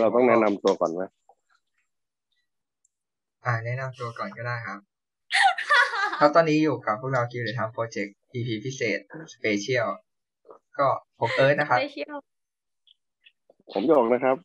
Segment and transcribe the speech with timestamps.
[0.00, 1.02] ดีแล้วเราต้องแนะนำตัวก่อนไหม
[3.44, 4.80] อ่าแนะนำตัวก่อนก็ได้ครับ
[6.20, 8.98] ครับตอนนี้อยู่กับพวกเราคิวเดทำโปรเจกต์ EP พิเศษ
[9.34, 9.86] สเปเชียล
[10.78, 10.88] ก็
[11.20, 12.16] ผมเอิร์ธนะครับไปเที่ยว
[13.72, 14.36] ผมโยกนะครับ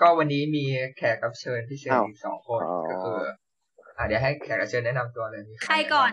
[0.00, 0.64] ก็วันนี้มี
[0.96, 3.18] แขกรับเชิญพิเศษอ้าวอีกสองคนอ๋อก็คือ
[3.96, 6.12] อ่าเดี๋ยวให้แขกรับเชิญแนะนำตัวเลยมีใครก่อน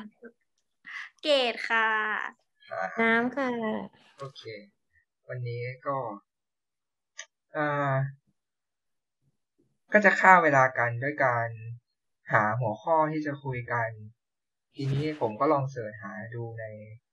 [1.24, 1.88] เกดค่ะ
[2.72, 3.50] อ่าน้ำค่ะ
[4.20, 4.44] โอเค
[5.30, 6.31] วันนี้ก็อ่า
[9.94, 11.48] ก็จะฆ่าเวลากันด้วยการ
[12.32, 13.90] หาหัวข้อที่จะคุยกัน
[14.76, 16.66] ทีนี้ผมก็ลองเสิร์ชหาดูใน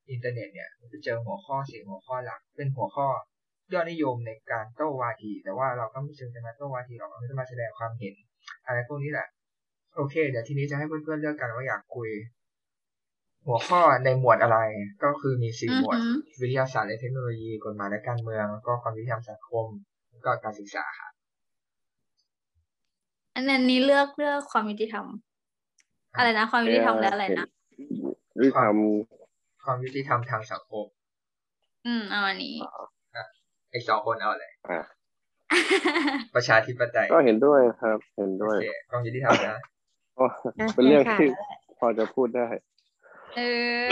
[0.09, 3.07] อินเทอร์เน็ตเนี่ยไปเจอหัวข้อสี่หัวข้อหลัก เป็นหัวข้อ
[3.73, 8.15] ยอดนิยมในการโต้วาที แต่ว่าเราก็ไม่เชิงจะมาโต้วาทีหรอกเราจะมาแสดงความเห็น
[8.65, 9.27] อะไรพวกนี้แหละ
[9.95, 12.09] โอเค เดี๋ยวทีนี้จะให้เพื่อนๆเลือกกันว่าอยากคุย
[13.45, 14.59] หัวข้อในหมวดอะไร
[15.03, 21.11] ก็คือมีสี่หมวดอือหือวิทยาศาสตร์และเทคโนโลยี กฎหมายและการเมือง แล้วก็ความยุติธรรมสังคมแล้ว ก็การศึกษาครับ
[23.35, 25.05] อันนี้เลือกเลือกความยุติธรรม
[26.17, 27.45] อะไรนะ ความยุติธรรมและอะไรนะ
[28.41, 28.75] วิธรรม
[29.63, 30.85] ความยุติธรรมทางสังคม
[31.85, 32.55] อืมเอาอันนี้
[33.73, 34.81] อีกสองคนเอาเลยอะ
[36.35, 39.57] ประชาธิปไตยก็เห็นด้วยครับ เห็นโอด้วยเคความยุติธรรมนะ
[40.13, 41.29] เพราะอะเป็นเรื่องใช่ค่ะที่
[41.79, 42.47] พอจะพูดได้
[43.35, 43.39] เอ
[43.83, 43.85] อ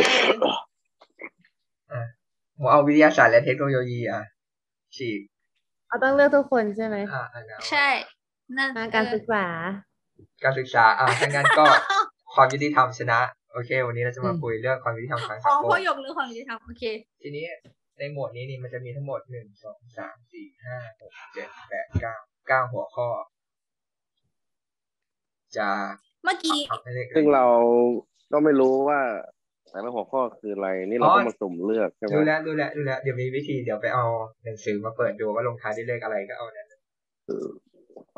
[2.56, 4.24] ผมเอาวิทยาศาสตร์และเทคโนโลยีอะ
[4.96, 5.20] ฉีก
[5.88, 7.88] เราต้องเลือกทุกคนใช่ไหมอ่าอันนั้นใช่
[8.58, 9.46] นั่นอะการศึกษา
[10.44, 11.66] การศึกษาอ่าถ้างั้นก็
[12.34, 13.20] ความยุติธรรมชนะ
[13.54, 16.84] โอเค วันนี้เราจะมาคุยเรื่องความยุติธรรมทางขสัองงคมพ่อยกเรื่องความยุติธรรมโอเค
[17.22, 17.46] ทีนี้
[17.98, 22.16] ในหมวดนี้นี่มันจะมีทั้งหมดหนึ่งสองสามสี่ห้าหกเจ็ดแปดเก้า
[22.48, 23.08] เก้าหัวข้อ
[25.58, 25.70] จะ
[26.24, 27.46] เมื่อกี้ทำให้เด็กซึ่งเรา
[28.32, 29.00] ก็ไม่รู้ว่า
[29.78, 34.06] แต่ละหัวข้อคืออะไรนี่เราอ๋อต้องมาสุ่มเลือกใช่ไหมดูแลวดูแลวดูแลวเดี๋ยวมีวิธีเดี๋ยวไปเอา
[34.46, 36.68] หนังสือมาเปิดดูว่าลงท้ายด้วยเลขอะไรก็เอานั้น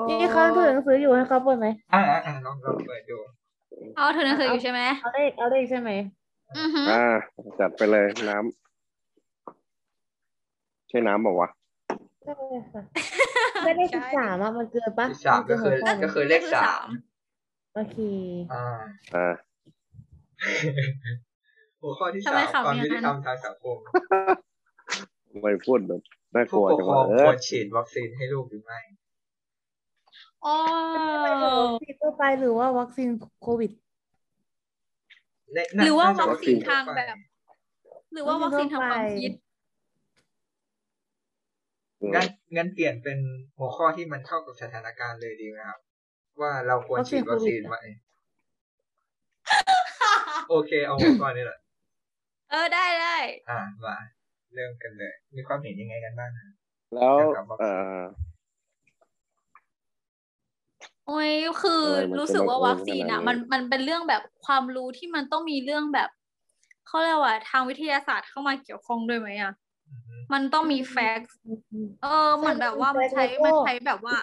[0.09, 3.17] นี่เขาถือหนังสืออยู่ให้เขาเปิดไหมอ่าอ่าอ่าลองลองเปิดดู
[3.97, 5.89] เอาถือหนังสืออยู่ใช่ไหมเอาเลขเอาเลขใช่ไหม
[6.57, 7.03] อือหืออ่า
[7.59, 11.49] จัดไปเลยน้ำใช่น้ำบอกว่าวะ
[12.23, 12.33] ใช่
[12.71, 12.81] ค่ะ
[13.65, 16.87] ไม่ได้สิบสามอะมันเกินปะที่สามก็คือมันเนหัวข้ก็คือเลขสาม
[17.75, 17.97] โอเค
[18.53, 18.65] อ่า
[19.15, 19.33] อ่า
[21.81, 23.77] หัวข้อที่ทำสาไมมขำความอย่างยุนั้นติธรรมทางสังคม
[25.41, 26.01] ไม่พูดแบบ
[26.35, 28.79] น่ากผู้ลัวปกจังครวะองเอคอวรฉีดวัคซีนให้ลูกหรือไม่
[30.45, 30.55] อ๋อ
[31.65, 33.09] วัคซีนทั่วไปหรือว่าวัคซีน
[33.43, 33.71] โควิด
[35.53, 37.17] ในหรือว่าน่จะวัคซีนทางทั่วแบบ
[38.13, 39.31] หรือว่าวัคซีนทางความคิด
[42.15, 43.19] งั้นงั้นเปลี่ยนเป็น
[43.57, 45.79] หัวข้อที่มันเข้ากับสถานการณ์เลยดีไหมครับ
[46.41, 47.77] ว่าเราควรฉีดวัคซีนไหม
[50.49, 51.59] โอเค เอาหัวข้อนี้แหละ
[52.49, 53.17] เออได้ได้
[53.49, 53.95] อ่ามา
[54.53, 56.51] เริ่มกันเลย มีความเห็นยังไงกันบ้างครับ
[56.93, 58.01] แล้วเกี่ยวกับวัคซีนเอ่อ
[61.07, 66.09] โอ้ยคืออะไรมันรู้สึกว่าจะมาวัคซีนอะขนาดนี้มันมันเป็นเรื่องแบบความรู้ที่มันต้องมีเรื่องแบบ
[66.87, 69.53] เขาเรียกว่า ทางวิทยาศาสตร์เข้ามาเกี่ยวข้องด้วยไหมอะ
[69.89, 71.31] อือฮึมันต้องมีแฟกต์
[72.01, 74.15] เออเหมือนแบบว่ามันใช้แล้วก็มันใช้แบบว่า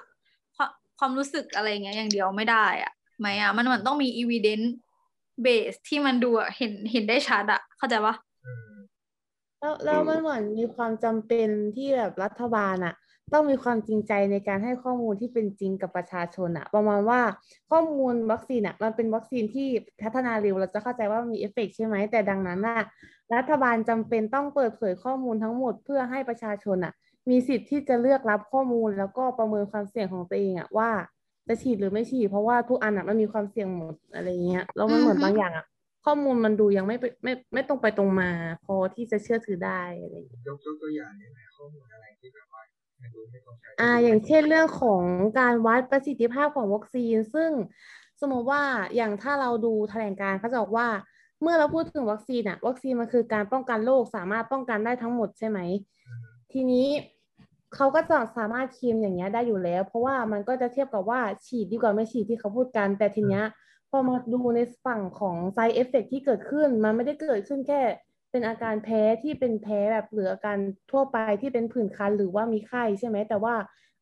[0.56, 4.08] ความความรู้สึกอะไรเงี้ยอย่างเดียวไม่ได้อะไหมอะ มันเหมือนต้องมี
[5.38, 8.14] evidence base ที่มันดูอะเห็นเห็นได้ชัดอะเข้าใจปะ
[9.60, 12.94] แล้วแล้วมันเหมือนมีความจำเป็นที่แบบรัฐบาลอะ
[13.32, 17.20] ต้องมีความจริงใจในการให้ข้อมูลที่เป็นจริงกับประชาชนอะประมาณว่า
[17.70, 19.68] ข้อมูลวัคซีนอะมันเป็นวัคซีนที่
[20.02, 22.82] พัฒนาเร็วเราจะเข้าใจว่ามีเอฟเฟกต์ใช่ไหมแต่ดังนั้นอะ
[23.34, 26.92] รัฐบาลจำเป็นต้องเปิดเผยข้อมูลทั้งหมดเพื่อให้ประชาชนอะ
[27.30, 30.90] มีสิทธิ์ที่จะเลือกรับข้อมูลแล้วก็ประเมินความเสี่ยงของตัวเองอะว่า
[31.48, 35.66] จะฉีดหรือไม่ฉีดเพราะว่าทุกอันอะมันมีความเสี่ยงหมดอะไรเงี้ยแล้วมันเหมือนบางอย่างอะ
[36.04, 38.30] ข้อมูลมันดูยังไม่ไปไม่ไม่ตรงไปตรงมา
[38.64, 42.62] พอที่จะเชื่อถือได้อะไรอย่างเงี้ยยกยกตัวอย่างได้ไหมข้อมูลอะไรที่แบบว่า
[43.00, 45.02] ไม่รู้ไม่ตรงใจอ่าอย่างเช่นเรื่องของ
[45.40, 47.50] การวัดประสิทธิภาพของวัคซีน ซึ่ง
[48.20, 48.62] สมมติว่า
[48.96, 50.88] อย่างถ้าเราดูแถลงการณ์เขาจะบอกว่า
[51.42, 55.58] เมื่อเราพูดถึงวัคซีนอะวัคซีนมันคือการป้องกันโรคสามารถป้องกันได้ทั้งหมดใช่ไหม
[56.52, 56.86] ทีนี้
[57.74, 63.44] เขาก็จะสามารถเคลมอย่างเงี้ยได้อยู่แล้ว เพราะว่ามันก็จะเทียบกับว่าฉีดดีกว่าไม่ฉีดที่เขาพูดกัน แต่ทีเนี้ย
[63.90, 67.80] พอมาดูในฝั่งของ side effect ที่เกิดขึ้น มันไม่ได้เกิดขึ้นแค่
[68.30, 70.58] เป็นอาการแพ้ที่เป็นแพ้แบบหรืออาการ
[70.90, 73.54] ทั่วไปที่เป็นผื่นคันหรือว่ามีไข้ใช่ไหมแต่ว่า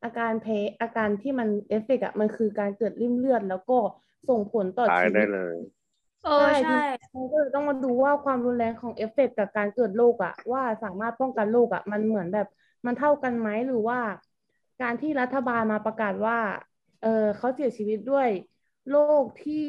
[0.04, 3.78] อาการแพ้อาการที่มันเอฟเฟกต์อะมันคือการเกิดลิ่มเลือด แล้วก็
[4.28, 5.56] ส่งผลต่อชีวิตตายได้เลย
[6.24, 6.80] เออใช่
[7.14, 12.48] มันก็เลยต้องมาดูว่าความรุนแรงของเอฟเฟกต์กับการเกิดโรคอะว่าสามารถป้องกันโรคอะมันเหมือนแบบ
[12.86, 13.98] มันเท่ากันไหมหรือว่า
[14.82, 16.38] การที่รัฐบาลมาประกาศว่า
[17.02, 17.08] เออ
[17.38, 18.28] เขาเสียชีวิตด้วย
[18.90, 19.66] โรคที่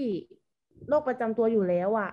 [0.87, 2.09] โรคประจำตัวอยู่แล้วอะ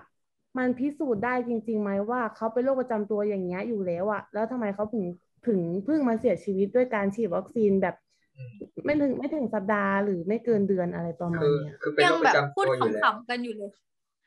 [0.57, 5.05] มันพิสูจน์ได้จริงๆไหมว่าเขาเป็นโรคประจำตัวอย่างเงี้ยอยู่แล้วอะแล้วทำไมเขาถึง
[5.47, 7.95] ถึงเพิ่งมาเสียชีวิตด้วยการฉีดวัคซีนแบบ
[8.37, 8.53] อืม
[8.85, 13.71] ไม่ถึงไม่ถึงสัปดาห์หรือไม่เกินเดือนอะไรประมาณคือเนี้ยคือเป็นยัโรงคปแบระบจำพูดตัวอยู่แล้วขำๆกันอยู่เลย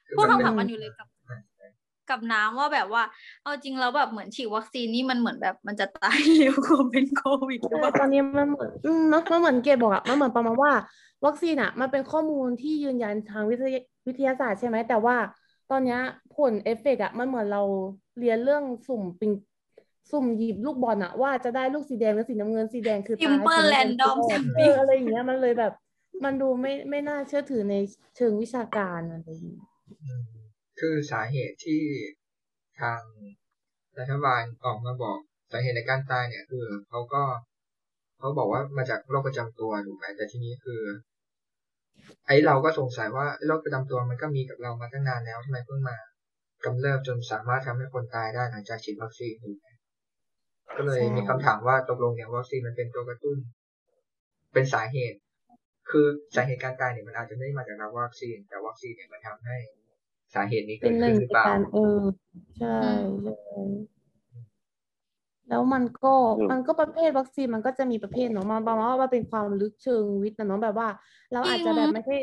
[0.08, 1.06] คือพูดมันเป็นขำๆกันอยู่เลยกับ
[2.10, 3.02] กับน้ำว่าแบบว่า
[3.42, 10.72] เอาจริงแล้วแบบเหมือนฉีดวัคซีนนี่มันเหมือนแบบมันจะตายเร็วกว่าเป็นโควิดหรือเปล่าตอนนี้มันเหมือนอืมเนาะมันเหมือนเกดบอกอะมันเหมือนประมาณว่า
[11.26, 15.16] วัคซีนอะมันเป็นข้อมูลที่ยืนยันทางวิทยาวิทยาศาสตร์ใช่ไหมแต่ว่า
[15.70, 16.00] ตอนเนี้ย
[16.36, 17.62] ผลเอฟเฟกต์อะมันเหมือนเรา
[18.18, 19.32] เรียนเรื่อง sampling
[20.10, 25.72] สุ่มหยิบลูกบอลอะว่าจะได้ลูกสีแดงหรือสีน้ำเงินสีแดงคือตาย Simple สีน้ำเงิน random คือรอด sampling เอออะไรอย่างเงี้ยมันเลยแบบ
[26.24, 27.74] มันดูไม่ไม่น่าเชื่อถือใน
[28.16, 29.66] เชิงวิชาการอะไรอย่างเงี้ย
[30.02, 30.35] อืม
[30.80, 31.82] คือสาเหตุที่
[32.80, 33.00] ทาง
[33.98, 35.18] รัฐบาลออกมาบอก
[35.52, 37.22] สาเหตุในการตายเนี่ย คือเขาก็
[38.18, 40.82] เขาบอกว่ามาจากโรคประจำตัวถูกไหมแต่ทีนี้คือ
[42.26, 45.96] ไอ้เราก็สงสัยว่าโรคประจำตัวมันก็มีกับเรามาตั้งนานแล้วทำไมเพิ่งมา
[46.64, 49.68] กำเริบจนสามารถทำให้คนตายได้หลังจากฉีดวัคซีนถูกไหม
[50.76, 53.36] ก็เลยมีคำถามว่าตกลงเนี่ยวัคซีนมันเป็นตัวกระตุ้น
[54.52, 55.18] เป็นสาเหตุ
[55.90, 59.56] คือสาเหตุการตายเนี่ยมันอาจจะไม่ได้มาจากวัคซีน แต่วัคซีนเนี่ยมันทำให้
[60.34, 62.00] สาเหตุนี้เป็เกินดหนึ่ขึ้งนหรือในเปล่าการเออ
[62.58, 62.78] ใช่
[63.22, 63.32] ใช่
[65.48, 70.88] แล้วมันก็อืมมันก็ประเภทวัคซีนมันก็จะมีประเภทเนาะมันประมาณว่ามันเป็นความลึกเชิงวิทย์นะเนาะแบบว่า
[71.32, 72.16] เราอาจจะแบบไม่ใช่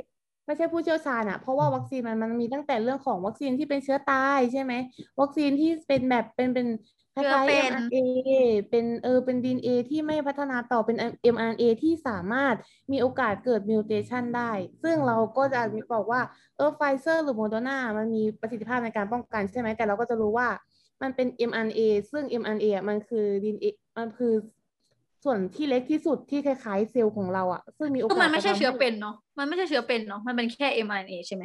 [0.45, 4.73] ไม่ใช่ผู้เชี่ยวชาญอะเพราะว่าวัคซีนมันมันมีตั้งแต่เรื่องของวัคซีนที่เป็นเชื้อตายใช่ไหม
[5.21, 6.67] วัคซีนที่เป็นแบบเป็นเป็น
[7.15, 8.31] คเชื้อล้ายๆเป็น mRNA
[8.69, 10.97] เป็นเออเป็น DNA ที่ไม่พัฒนาต่อเป็น
[11.33, 12.55] mRNA ที่สามารถ
[12.91, 14.51] มีโอกาสเกิดมิวเทชันได้
[14.83, 16.21] ซึ่งเราก็จะมีบอกว่า
[16.57, 20.47] เออไฟเซอร์หรือโมเดอร์นามันมีประสิทธิภาพในการป้องกันใช่ไหมแต่เราก็จะรู้ว่า
[21.01, 21.79] มันเป็น mRNA
[22.11, 23.67] ซึ่ง mRNA อะมันคือ DNA
[23.97, 24.33] มันคือ
[25.23, 31.43] ส่วนที่เล็กที่สุดที่คล้ายๆเซลล์ของเราอะซึ่งมีโอกาสก็มันไม่ใช่จะทำเชื้อให้เป็นเนาะมันไม่ใช่เชื้อเป็นเนาะมันเป็นแค่ mRNA ใช่ไหม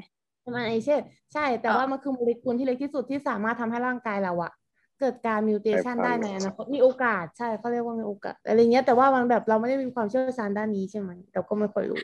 [0.53, 0.97] mRNA ใช่
[1.33, 4.53] ใช่ แต่ว่าอะมันคือโมเลกุลที่เล็กที่สุดที่สามารถทำให้ร่างกายเราอะ
[5.01, 11.99] เกิดการ mutation กลายพันธุ์ได้ในอนาคตมีโอกาสใช่เขาเรียกว่ามีโอกาสอะไรเงี้ยแต่ว่ามันแบบเราไม่ได้มีความเชี่ยวชาญด้านนี้ใช่ไหมเราก็ไม่ค่อยรู้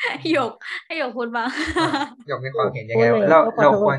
[0.00, 0.52] ให้หยก
[0.86, 1.48] ให้หยกพูดบ้าง
[2.30, 3.98] ยกมีความเห็นยังไงโอ้ยเราขอโทษเราควร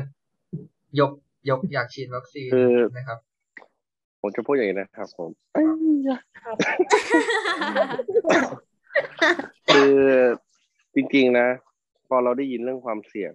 [1.00, 1.10] ยก
[1.48, 3.18] ยกอยากฉีดวัคซีนคือไหมครับ
[4.20, 5.66] ผมจะพูดอย่างนี้นะครับ ผมเอ้ย
[9.74, 9.96] คือ
[10.94, 11.48] จริงๆนะ
[12.08, 13.32] พอเราได้ยินเรื่องความเสี่ยง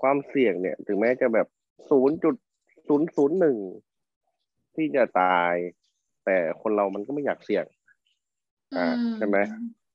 [0.00, 1.46] ความเสี่ยงเนี่ย ถึงแม้จะแบบ
[1.90, 2.34] ศูนย์จุด
[2.88, 3.56] ศูนย์ศูนย์หนึ่ง
[4.78, 5.54] ที่จะตาย
[6.24, 7.64] แต่คนเรามันก็ไม่อยากเสี่ยง
[8.76, 8.86] อ่า
[9.16, 9.38] ใช่ไหม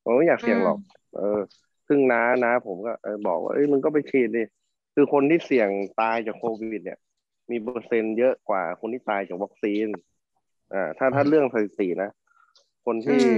[0.04, 0.78] ผมไม่อยากเสี่ยงหรอก
[1.18, 1.40] เออ
[1.88, 4.44] ซึ่งน้าน้าผมก็เออบอกว่าเอ้ยมึงก็ไปฉีดดิ
[4.96, 5.70] คือคนที่เสี่ยง
[6.02, 7.00] ตายจากโควิด เนี่ย
[7.52, 9.88] มีเปอร์เซ็นต์เยอะกว่าคนที่ตายจากวัคซีน
[10.74, 12.10] อ่า ถ้าถ้าเรื่องสถิตินะ
[12.86, 13.30] คนที่อื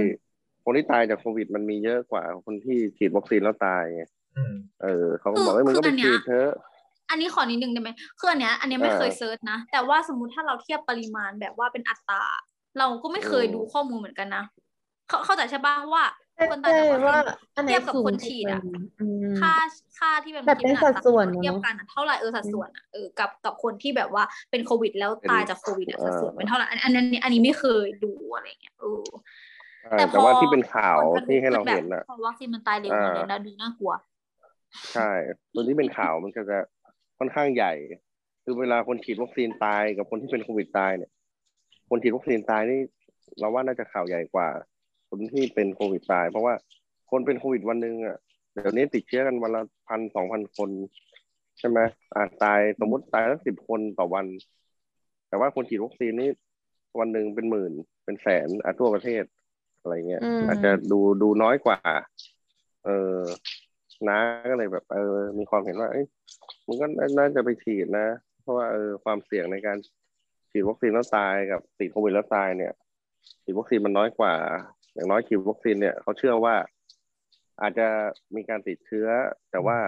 [0.64, 4.04] คนที่ตายจากโควิด มันมีเยอะกว่าคนที่ฉีดวัคซีนแล้วตายไง
[4.36, 6.50] อืมเออเขาก็บอกว่ามึงก็ไปฉีดเถอะ
[7.10, 12.22] อันนี้ขอนิดนึงได้ไหมคืออันเนี้ยอันเนี้ยไม่เคยเออ search นะ แต่ว่าสมมติถ้าเราเทียบปริมาณแบบว่าเป็นอัตรา
[12.78, 14.44] เราก็ไม่เคยอืมดูข้อมูลเหมือนกันนะ
[15.08, 16.04] เข้าเข้าใจใช่ปะว่า
[16.34, 17.24] ใช่คนตายใช่จากวัคซีว่าน
[17.56, 19.04] อันไหนเทียบกับสูงคนกว่าฉีดอะกันอื
[19.36, 19.52] มค่า
[19.98, 29.04] ค่าที่เป็นแบบเป็นที่สัดส่วนเทียบเนอะกันอะเท่าไหร่เออสัดส่วนอะเออกับกับคนที่แบบว่าเป็นโควิด แล้วตายจากโควิดอะเออสัดส่วนเป็นเท่าไหร่อันอันนี้อันนี้ไม่เคยดูอะไรเงี้ยเออ
[29.82, 33.92] ใช่แต่ว่าที่เป็นข่าวผลกระทบที่ให้เรามันแบบเห็นน่ะพอวัคซีนมันตายเร็วอ่ามันเลยนะดูน่ากลัว
[34.92, 35.10] ใช่
[35.52, 36.58] ตัวที่เป็นข่าวมันก็จะ
[37.18, 37.72] ค่อนข้างใหญ่
[38.44, 41.10] คือเวลาคนฉีดวัคซีนตายกับคนที่เป็นโควิดตายเนี่ย
[41.90, 42.80] คนฉีดวัคซีนตายนี่
[43.38, 44.48] เราว่าน่าจะข่าวใหญ่กว่า
[45.08, 46.54] คนที่เป็นโควิดตาย เพราะว่า
[47.10, 48.16] คนเป็นโควิดวันหนึ่งอะ
[48.52, 50.70] เดี๋ยวนี้ติดเชื้อกันวันละพันสองพันคน
[51.58, 51.78] ใช่ไหม
[52.16, 54.26] อาจตายสมมติตายสักสิบคนต่อวัน
[55.28, 56.30] แต่ว่าคนฉีดวัคซีนนี่
[57.00, 57.72] วันหนึ่งเป็นหมื่น
[58.04, 59.24] เป็นแสนอะทั่วประเทศ
[59.80, 61.78] อะไรเงี้ยอืมอาจจะดูดูน้อยกว่า
[62.84, 63.20] เออ
[64.08, 64.18] น้า
[64.50, 66.06] ก็เลยแบบเออมีความเห็นว่าเอ้ย
[66.66, 66.86] มันก็
[67.18, 68.08] น่าจะไปฉีดนะ
[68.42, 69.76] เพราะว่าเออความเสี่ยงในการ
[70.50, 72.72] ฉีดวัคซีนแล้วตายกับติดโควิดแล้วตายเนี่ย
[73.44, 74.34] ฉีดวัคซีนมันน้อยกว่า
[74.94, 76.54] อย่างน้อยฉีดวัคซีนเนี่ยเขาเชื่อว่า
[77.62, 77.88] อาจจะ
[78.36, 79.08] มีการติดเชื้อ
[79.50, 79.78] แต่ว่า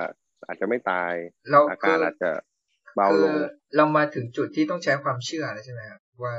[0.47, 1.13] อาจจะไม่ตาย
[1.51, 2.31] เราอาคืการออาจจะ
[2.97, 3.45] เบาลงคือ
[3.77, 6.35] เรามาถึงจุดที่ต้องใช้ความเชื่อแล้วใช่ไหมครับว่า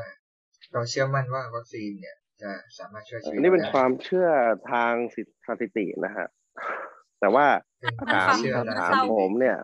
[0.73, 4.27] เราเชื่อมั่นว่าวัคซีนเนี่ยจะสามารถช่วยชีวิตอันนี้เป็นรได้ความเชื่อ
[4.71, 4.93] ทาง
[5.47, 6.27] สถิตินะฮะ
[7.19, 7.45] แต่ว่า
[7.79, 9.57] เป็นมันควาถามมเชื่อมันนะถามเศร้าผมเนี่ย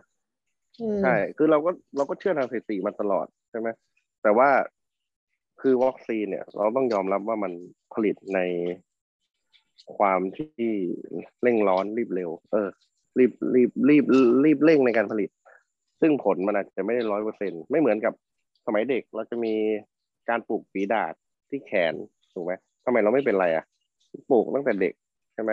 [0.78, 3.68] เออใช่คือเราก็เราก็เชื่อทางสถิติมาตลอดใช่ไหม
[4.22, 4.48] แต่ว่า
[5.60, 7.52] คือวัคซีนเนี่ย เราต้องยอมรับว่ามัน
[7.94, 8.40] ผลิตใน
[9.96, 10.72] ความที่
[11.42, 12.68] เร่งร้อนรีบเร็ว เออ
[13.18, 14.04] รีบรีบรีบ
[14.44, 15.30] รีบเร่งในการผลิต
[16.00, 18.12] ซึ่งผลมันอาจจะไม่ได้ร้อยเปอร์เซ็นไม่เหมือนกับ
[18.66, 19.54] สมัยเด็กเราจะมี
[20.28, 21.14] การปลูกฝีดาษ
[21.48, 21.94] ที่แขน
[22.32, 22.52] ถูกไหม
[22.84, 23.64] ทำไมเราไม่เป็นไรอะ
[24.30, 24.94] ปลูกตั้งแต่เด็ก
[25.34, 25.52] ใช่ไหม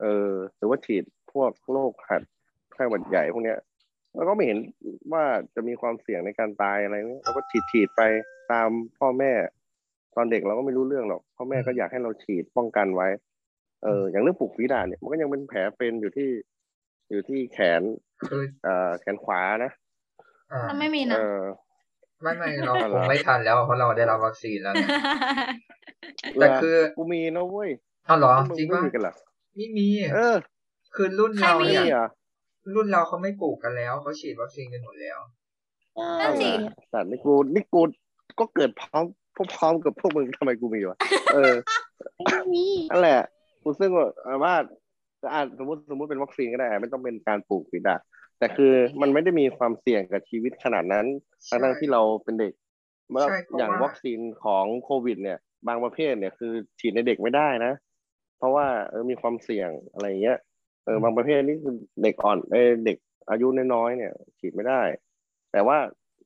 [0.00, 2.22] เออหรือว่าฉีด พวกโรคหัด
[2.72, 3.58] ไข้หวัดใหญ่พวกเนี้ย
[4.14, 4.58] แล้วก็ไม่เห็น
[5.12, 5.24] ว่า
[5.54, 8.02] จะมีความเสี่ยงในการตายอะไรเนี่ยเราก็ฉีดฉีดไป
[8.52, 9.32] ตามพ่อแม่
[10.16, 13.08] ตอนเด็กเราก็ไม่รู้เรื่องหรอกพ่อแม่ก็อยากให้เราฉีดป้องกันไว้
[13.84, 16.30] เอออย่างเรื่องปลูกฝีดาษเนี่ยมันก็ยังเป็นแผลเป็นอยู่ที่
[17.10, 17.82] อยู่ที่แขน
[18.28, 19.72] คือเอ่อแขนขวานะ
[20.52, 21.42] อ่ามันไม่มีเอนะอ
[22.22, 24.86] ไม่ไม่เราอ๋อเหครองไม่ทันแล้วเพราะเราได้รับวัคซีนแล้วไง
[26.40, 27.70] แต่คือกูมีนะเว้ย
[28.06, 29.14] เอาเหรอมึงจริงไม่ป่ะมีกันเหรอ
[29.56, 30.34] ไม่มี เออ
[30.94, 32.08] คือรุ่นเราใครมีเนี่นี่ยเหรอ
[32.74, 35.18] รุ่นเราเขาไม่ปลูกกันแล้วเขาฉีดวัคซีนกันหมดแล้ว
[36.20, 36.50] นั่นสิ
[36.92, 37.80] สัตว์นี่กูนี่กู
[38.40, 39.04] ก็เกิดพร้อม
[39.56, 40.98] พร้อมๆกับพวกมึงทำไมกูมีวะ
[41.34, 41.54] เออ
[42.24, 43.20] ไม่มีนั่นแหละ
[43.62, 44.54] กูซึ่งว่าว่า
[45.32, 48.00] อะสมมติสมมติเป็นวัคซีนก็ได้ ไม่ต้องเป็นการปลูกฝีดาษ
[48.38, 51.06] แต่คือมันไม่ได้มีความเสี่ยงกับชีวิตขนาดนั้น
[51.46, 52.52] ใช่ทั้งๆที่เราเป็นเด็ก
[53.10, 57.72] เมื่อใช่เพราะอย่างว่าวัคซีนของโควิด เนี่ย บางประเภทเนี่ยคือฉีดในเด็กไม่ได้นะ
[58.38, 60.38] เพราะว่าเออมีความเสี่ยงอะไรอย่างเงี้ย
[60.84, 62.96] เออบางประเภทนี่คือเด็กอ่อนเออเด็ก
[63.30, 64.82] อายุน้อยๆเนี่ย ฉีดไม่ได้
[65.52, 65.78] แต่ว่า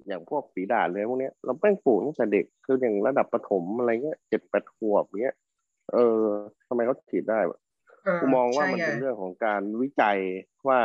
[0.06, 5.36] อย่างพวกฝีดาษเลยพวกเนี้ยเราแป้งปลูกตั้งแต่เด็กคืออย่างระดับประถมอะไรเงี้ยเจ็ดแปดขวบเงี้ย
[5.92, 6.20] เออ
[6.68, 7.58] ทำไมเขาฉีดได้วะ
[8.04, 10.18] เออกูมองว่าใช่มันไงเป็นเรื่องของการวิจัย
[10.68, 10.80] ว่า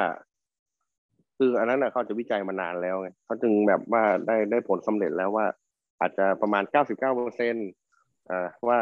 [1.37, 5.45] คืออันนั้นนะเขาจะวิจัยมานานแล้วไงเขาจึงแบบว่าได้ได้ผลสำเร็จแล้วว่า
[5.99, 7.69] อาจจะประมาณเก้าสิบเก้าเปอร์เซ็นต์
[8.29, 8.79] อ่าว่า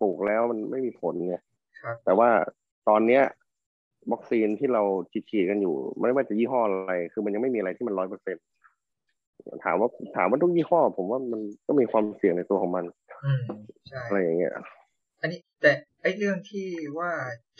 [0.00, 1.36] ปลูกแล้วมันไม่มีผลไง
[1.82, 2.30] ครับแต่ว่า
[2.88, 3.22] ตอนเนี้ย
[4.12, 4.82] วัคซีนที่เรา
[5.30, 8.44] ฉีดๆกันอยู่ ไม่ว่าจะยี่ห้ออะไร คือมันยังไม่มีอะไรที่มันร้อยเปอร์เซ็นต์
[9.64, 12.84] ถามว่าถามว่าทุกยี่ห้อ ผมว่ามันก็มีความเสี่ยงในตัวของมัน
[13.24, 13.42] อืม
[13.88, 14.52] ใช่อะไรอย่างเงี้ย
[15.20, 16.66] อันนี้แต่ไอ้เรื่องที่
[16.98, 17.10] ว่า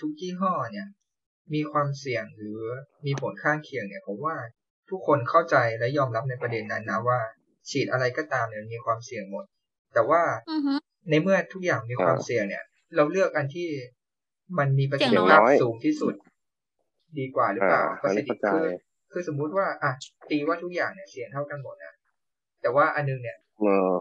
[0.00, 0.86] ทุกยี่ห้อเนี่ย
[1.54, 2.60] มีความเสี่ยงหรือ
[3.06, 4.36] มีผลข้างเคียงเนี่ยผมว่า
[4.90, 7.20] ทุกคนเข้าใจและยอมรับในประเด็นนั้นนะว่า
[7.70, 9.44] ฉีดอะไรก็ตามเนี่ยมีความเสี่ยงหมด
[9.94, 10.74] แต่ว่าอือฮึ
[11.10, 12.64] ในเมื่อทุกอย่างมีความอ่าเสี่ยงเนี่ย
[12.96, 13.68] เราเลือกอันที่
[14.58, 16.14] มันมีประสิทเสี่ธิยงน้อยภาพสูงที่สุด
[17.18, 18.66] ดีกว่าหรือเปล่าอ่าประสิทธิอันนี้เข้าใจคือ
[19.12, 19.92] คือสมมุติว่าอะ
[20.30, 21.92] ตีว่าทุกอย่างเนี่ยเสี่ยงเท่ากันหมดนะ
[22.62, 23.94] แต่ว่าอันนึงเนี่ยเออ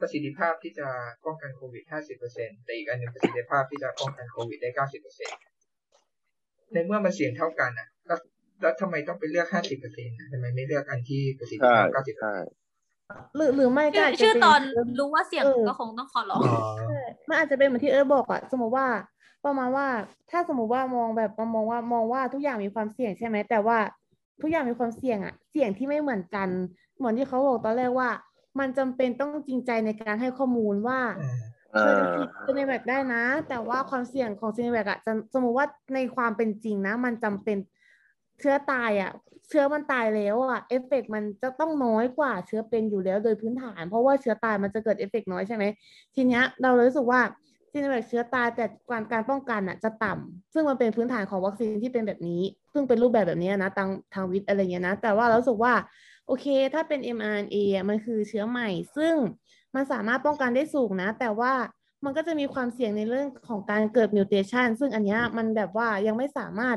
[0.00, 0.86] ประสิทธิภาพที่จะ
[1.24, 1.84] ป้องกันโควิด
[2.24, 4.70] 50%แต่อีกอันหนึ่งประสิทธิภาพที่จะป้องกันโควิดได้
[5.56, 8.18] 90%ในเมื่อมันเสี่ยงเท่ากันอะ แล้ว
[8.60, 12.36] แล้วทำไมต้องไปเลือก 50%นะทำไมไม่เลือกอันที่ประสิทธิใช่ภาพ 90%ใช่
[13.36, 18.86] หรือหรือไม่ก็ชื่ออาจจะชื่อเป็นตอนเอิร์ธรู้ว่าเสี่ยงเออก็คงต้องขอร้องอ๋อใช่มันอาจจะเป็นเหมือนที่เอิร์ธบอกอะสมมติว่า
[19.44, 19.86] ประมาณว่า
[20.30, 23.78] ถ้าสมมติว่ามองแบบมองว่ามองว่าทุกอย่างมีความเสี่ยงใช่ไหมแต่ว่า
[24.40, 26.48] ทุกอย่างมีความเสี่ยงอะเสี่ยงที่ไม่เหมือนกัน
[26.96, 28.10] เหมือนที่เขาบอกตอนแรกว่า
[28.58, 31.38] มันจำเป็นต้องจริงใจในการให้ข้อมูลว่าอืม
[31.78, 37.56] เธอจะฉีดซีโนแวคได้นะ แต่ว่าความเสี่ยงของซีโนแวคอะจะสมมติว่าในความเป็นจริงนะ มันจำเป็น
[38.40, 39.12] เชื้อตายอะ
[39.48, 45.64] เชื้อมันตายแล้วอะเอฟเฟกต์มันจะต้องน้อยกว่าเชื้อเป็นอยู่แล้วโดยพื้นฐาน เพราะว่าเชื้อตายมันจะเกิดเอฟเฟกต์น้อยใช่ไหม
[46.14, 47.20] ทีเนี้ยเราเลยรู้สึกว่า
[47.72, 55.74] ซีโนแวคเชื้อตายแต่การการป้องกันอะจะต่ำซึ่งมันเป็นพื้นฐานของวัคซีนที่เป็นแบบนี้ซึ่งเป็นรูปแบบแบบนี้นะทางทางวิทย์อะไรเงี้ยนะ แต่ว่าเราสึกว่า
[56.26, 57.56] โอเค ถ้าเป็น mRNA
[57.88, 59.14] มันคือเชื้อใหม่ ซึ่ง
[59.74, 61.52] มันสามารถป้องกันได้สูงนะ แต่ว่า
[62.04, 66.76] มันก็จะมีความเสี่ยงในเรื่องของการเกิดมิวเทชันซึ่งอันเนี้ยมันแบบว่ายังไม่สามารถ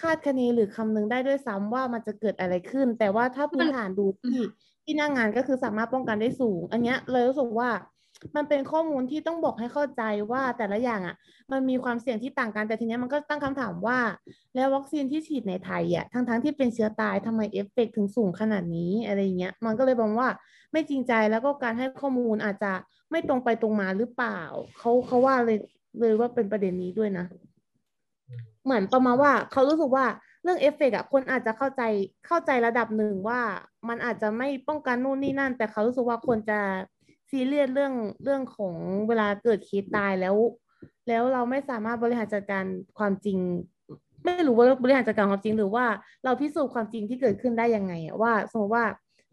[0.00, 4.40] คาดคะเนหรือคำนึงได้ด้วยซ้ำว่ามันจะเกิดอะไรขึ้น แต่ว่าถ้าพื้นฐานดูที่
[4.84, 7.70] ที่หน้างงานก็คือสามารถป้องกันได้สูง อันเนี้ยเลยรู้สึกว่า
[8.36, 10.02] มันเป็นข้อมูลที่ต้องบอกให้เข้าใจ
[10.32, 11.16] ว่าแต่ละอย่างอะ
[11.52, 13.98] มันมีความเสี่ยงที่ต่างกันแต่ทีเนี้ยมันก็ตั้งคำถามว่า
[14.54, 20.30] แล้ววัคซีนที่ฉีดในไทยอะทั้งทั้งๆที่เป็นเชื้อตายทำไมเอฟเฟกต์ถึงสูงขนาดนี้อะไรเงี้ยมันก็เลยบอกว่า
[20.72, 22.72] ไม่จริงใจแล้วก็การให้ข้อมูลอาจจะ
[23.10, 24.40] ไม่ตรงไปตรงมาหรือเปล่า
[24.78, 25.58] เขาเขาว่าเลย
[26.00, 27.26] เลยว่าเป็นประเด็นนี้ด้วยนะ
[28.64, 30.06] เหมือนประมาณว่าเขารู้สึกว่า
[30.42, 31.82] เรื่องเอฟเฟกต์อะคนอาจจะเข้าใจ
[32.26, 33.40] เข้าใจระดับหนึ่งว่า
[33.88, 36.60] มันอาจจะไม่ป้องกันนู่นนี่นั่น แต่เขารู้สึกว่าคนจะ
[37.34, 38.74] ซีเรียสเรื่องเรื่องของ
[39.08, 40.36] เวลาเกิดเคสตายแล้ว
[41.08, 42.64] แล้วเราไม่สามารถบริหารจัดการ
[42.98, 43.38] ความจริง
[44.24, 45.84] ไม่รู้ว่าบริหารจัดการความจริง หรือว่า
[46.24, 48.84] เราพิสูจน์ความจริงที่เกิดขึ้นได้ยังไงอะว่าสมมติว่า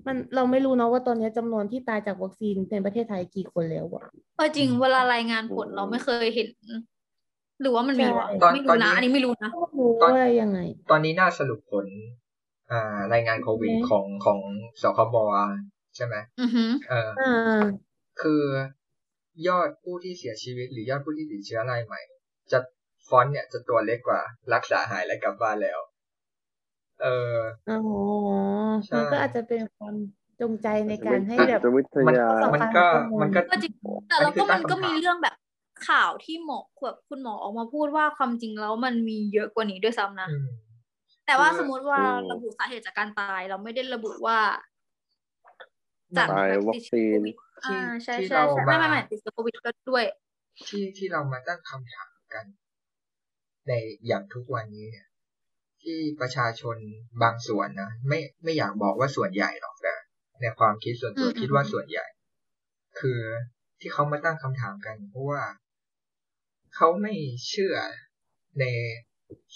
[0.06, 4.04] มันเราไม่รู้เนาะว่าตอนนี้จำนวนที่ตายจากวัคซีนในประเทศไทยกี่คนแล้วอะ
[4.38, 6.50] เออจริงเวลารายงานผลเราไม่เคยเห็น
[7.62, 10.60] หรือว่ามันมีวะตอนไม่ตอนรู้นี้นะอันนี้ไม่รู้นะไม่รู้ว่ายังไง
[10.92, 11.86] ตอนนี้น่าสรุปผล
[12.72, 14.40] อ่ารายงานโควิดโอเคของของ
[14.82, 15.16] สคบ
[15.96, 17.62] ใช่ไหมอือหือเอออ่า
[18.22, 18.44] คือ
[19.48, 22.02] ยอดผู้ที่เสียชีวิต หรือยอดผู้ที่ติดเชื้อรายใหม่
[22.52, 22.60] จะ
[23.08, 24.22] ฟอนต์เนี่ยจะตัวเล็กกว่า
[24.54, 25.80] รักษาหายและกลับบ้านแล้ว
[27.02, 27.38] เออ
[27.68, 27.74] อ๋อ
[28.88, 29.96] ใช่มันก็อาจจะเป็นความ
[30.42, 32.86] จงใจในการให้แบบจิตวิทยามันก็
[33.22, 33.74] มันก็ก็จริง
[34.08, 35.36] แต่อันเรานี้คืก็อมัตั้นงก็คำถามมีเรื่องแบบ
[35.88, 40.48] ข่าวที่หมอแบบคุณหมอออกมาพูดว่าความจริงแล้วมันมีเยอะกว่านี้ด้วยซ้ำนะอืม
[41.26, 44.38] แต่ว่าคือสมมติว่าอืมระบุสาเหตุจากการตาย เราไม่ได้ระบุว่า
[46.18, 47.22] จากตายแบบวัติดคเชื้ซีอน
[47.62, 50.06] โควิดอ่าใช่ที่ใช่เราใช่ไม่ไม่มาไม่ติดเชื้อโควิดก็ด้วย
[50.68, 52.46] ที่ที่เรามาตั้งคำถามกัน
[53.68, 53.72] ใน
[54.08, 55.08] อย่างทุกวันนี้เนี่ย
[55.82, 56.78] ที่ประชาชน
[57.24, 59.96] บางส่วนนะไม่ไม่อยากบอกว่าส่วนใหญ่หรอกแต่
[60.42, 62.06] ในความคิดส่วนตัวอืมคิดว่าส่วนใหญ่
[63.00, 63.20] คือ
[63.80, 65.44] ที่เขามาตั้งคำถามกัน เพราะว่า
[66.76, 67.14] เขาไม่
[67.50, 67.76] เชื่อ
[68.60, 68.66] ใน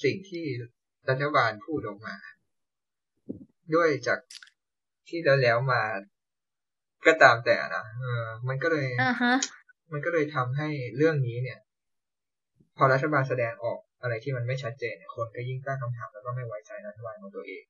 [0.04, 0.46] สิ่งที่
[1.10, 2.16] รัฐบาลพูดออกมา
[3.76, 4.20] ด้วยจาก
[5.08, 5.82] ที่แล้วแล้วมา
[7.08, 9.34] ก็ตามแต่นะเออ มันก็เลยอ่าฮะ
[9.92, 11.60] มันก็เลยทำให้เรื่องนี้เนี่ย
[12.78, 17.64] พอรัฐบาลแสดงออกอะไรที่มันไม่ชัดเจนเนี่ยคนก็ยิ่งตั้งคำถามแล้วก็ไม่ไว้ใจรัฐบาลของตัวเอง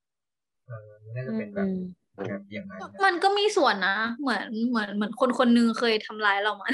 [0.66, 1.80] เออมันน่าจะเป็นแบบอืม
[2.28, 6.68] แบบอย่างนั้นนะมันก็มีส่วนนะ เหมือนเหมือนเหมือนคนคนหนึงเคยทำร้ายเรามา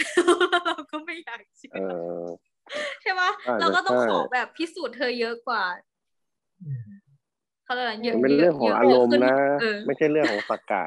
[0.66, 1.80] เราก็ไม่อยากเชื่เออ
[2.22, 2.24] อ
[3.02, 5.64] ใช่ปะอาจจะเราก็ต้องใช่ขอแบบพิสูจน์เธอเยอะกว่า
[6.62, 6.82] อืม
[7.64, 10.84] เขาเรียกอะไรเยอะมันเป็นเรื่องของยะอารมณ์ขึ้นะเออไม่ใช่เรื่องของสักกะ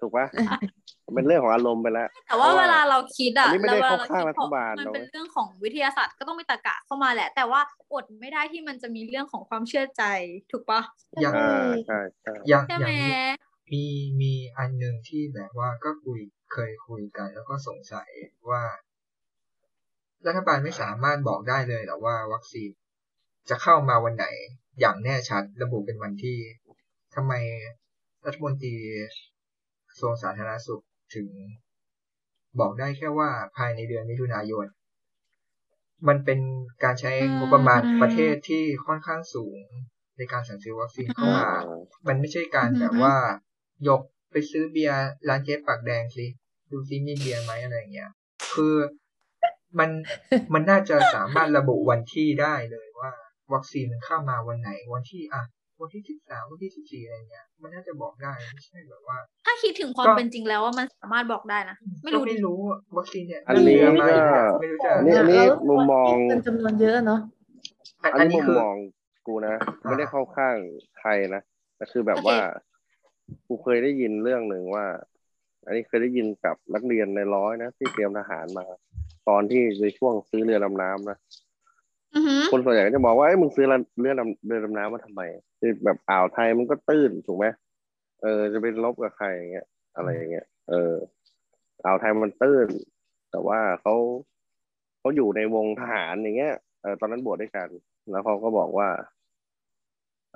[0.00, 0.26] ถูกปะ
[1.14, 7.60] เป็นเรื่องของอารมณ์ไปแล้ว แต่ว่าเพราะว่าเวลาเราคิดอะอันนี้ไม่ได้แล้ววลเข้าข้างคิดรัฐบาลมันนะเป็นเว้ยเรื่องของวิทยาศาสตร์ก็ต้องมีตรรกะเข้ามาแหละ แต่ว่า
[7.92, 10.02] อดไม่ได้ที่มันจะมีเรื่องของความเชื่อใจ
[10.50, 10.80] ถูกปะ
[11.20, 13.18] อย่างอ่าใช่ใช่อย่างใช่อไหมย่างนี้
[13.72, 13.84] มี
[14.20, 16.20] มีอันหนึ่งที่แบบว่าก็คุย
[16.52, 18.08] เคยคุยกัน แล้วก็สงสัย
[18.50, 18.62] ว่า
[20.26, 22.70] รัฐบาลไม่สามารถบอกได้เลยหรอว่า วัคซีน
[23.48, 24.26] จะเข้ามาวันไหน
[24.80, 26.38] อย่างแน่ชัดระบุเป็นวันที่
[27.14, 27.32] ทำไม
[28.26, 29.12] รัฐมนตรีกระ
[30.00, 31.28] ทรวงสาธารณสุขถึง
[32.60, 34.66] บอกได้แค่ว่าภายในเดือนมิถุนายน
[36.08, 36.40] มันเป็น
[36.84, 39.58] การใช้งบประมาณประเทศที่ค่อนข้างสูง
[40.18, 41.48] ในการสั่งซื้อวัคซีนเข้ามา
[42.08, 43.14] มันไม่ใช่การแบบว่า
[43.88, 44.00] ยก
[44.30, 46.26] ไปซื้อเบียร์ร้านเจ๊ปากแดงสิ
[46.70, 48.10] ดูซิมีเบียร์ไหมอะไรเงี้ย
[48.54, 48.74] คือ
[49.78, 49.90] มัน
[50.54, 53.10] มันน่าจะสามารถระบุวันที่ได้เลยว่า
[53.54, 55.42] วัคซีนมันเข้ามาวันไหนวันที่อะ
[55.80, 59.16] วันที่สิบสามวันที่สิบสี่อะไรเงี้ยมันน่าจะบอกได้ไม่ใช่แบบว่า
[59.46, 67.20] ถ้าคิดถึงความก็เป็นจริงแล้วว่ามันสามารถบอกได้นะไม่ก็รู้ดิไม่รู้อะวัคซีนเนี่ยอันนี้เรือมาก็อีกแล้วไม่รู้จะอันนี้อันนี้มุมมองเป็นจำนวนเยอะเนาะ
[68.02, 68.76] อันอันอันนี้นี้มุมคือมอง
[69.26, 70.56] กูนะอ่าไม่ได้เข้าข้าง
[70.98, 71.42] ใครนะ
[71.76, 72.38] แต่คือแบบว่า
[73.46, 74.84] กูเคยได้ยินเรื่องหนึ่งว่า
[75.66, 78.64] อันนี้เคยได้ยินกับนักเรียนในร้อยนะที่เตรียมทหารมา
[79.28, 81.47] ตอนที่ในช่วงซื้อเรือดำน้ำนะอือหือ
[82.52, 83.66] คนส่วนใหญ่ก็จะบอกว่าเอ้ยมึงซื้อ
[84.00, 85.22] เรือดำเรือดำน้ำมาทำไม
[85.60, 87.46] คือแบบอ่าวไทยมันก็ตื้นถูกไหม
[88.22, 89.66] เออ จะไปลบกับใครอย่างเงี้ย
[89.96, 90.94] อะไรอย่างเงี้ยเออ
[91.84, 92.68] อ่าวไทยมันตื้น
[93.30, 93.94] แต่ว่าเขา
[94.98, 97.68] เขาอยู่ในวงทหารอย่างเงี้ยเออตอนนั้นบวชด้วยกัน
[98.10, 98.88] แล้วเขาก็บอกว่า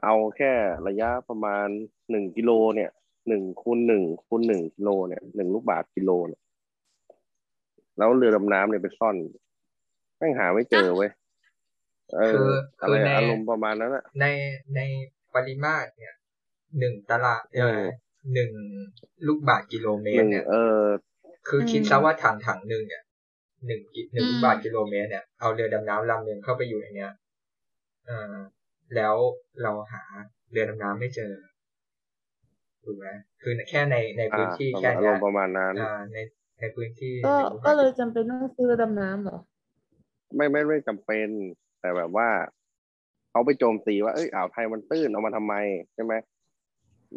[0.05, 0.53] เอาแค่
[0.89, 1.67] ระยะประมาณ
[2.11, 2.91] หนึ่งกิโลเนี่ย
[3.29, 6.41] หนึ่งคูณหนึ่งคูณหนึ่งกิโลเนี่ยหนึ่งลูกบาศก์กิโลเนี่ย
[7.99, 9.17] แล้วเรือดำน้ำเนี่ยไปซ่อน
[10.19, 11.11] แม่งหาไม่เจอเว้ย
[12.29, 12.49] คือ
[12.83, 14.25] อะคืไรอในอารมณ์ประมาณนั้นอะใน
[14.75, 14.81] ใน
[15.35, 16.15] ปริมาตรเนี่ย
[16.79, 17.83] หนึ่งตารางเออเออ
[18.35, 18.51] หนึ่ง
[19.27, 20.83] ลูกบาศก์กิโลเมหตนึ่รงเนี่ยเออ
[21.49, 23.03] คืออืมคิดซะว่าถังถังหนึ่งเนี่ย
[23.67, 27.13] หนึ่งกิหนึ่งอืมลูกบาศก์กิโลเมตรเนี่ยเอาเรือดำน้ำลำหนึ่งเข้าไปอยู่ในเนี้ย
[28.07, 28.35] เออ
[28.95, 29.15] แล้ว
[29.63, 30.03] เราหา
[30.51, 31.33] เรือดำน้ำไม่เจอ
[32.85, 33.07] ถูกไหม
[33.43, 36.17] คือแค่ในในอ่าพื้นที่ประแค่มาณอาเนี้รยมณ์ประมาณนั้นอ่าใน
[36.59, 39.39] ในพื้นที่ ก็หนึ่งลูบาศก็ก์เลยจำเป็นต้องซื้อดำน้ำเหรอ
[40.37, 41.29] ไม่ไม่ไม่จำเป็น
[41.83, 42.29] แต่แบบว่า
[43.31, 45.55] เขาไปโจมตีว่าเอ้ยอ่าวไทยมันตื้นเอามาทำไม
[45.95, 46.15] ใช่ไหม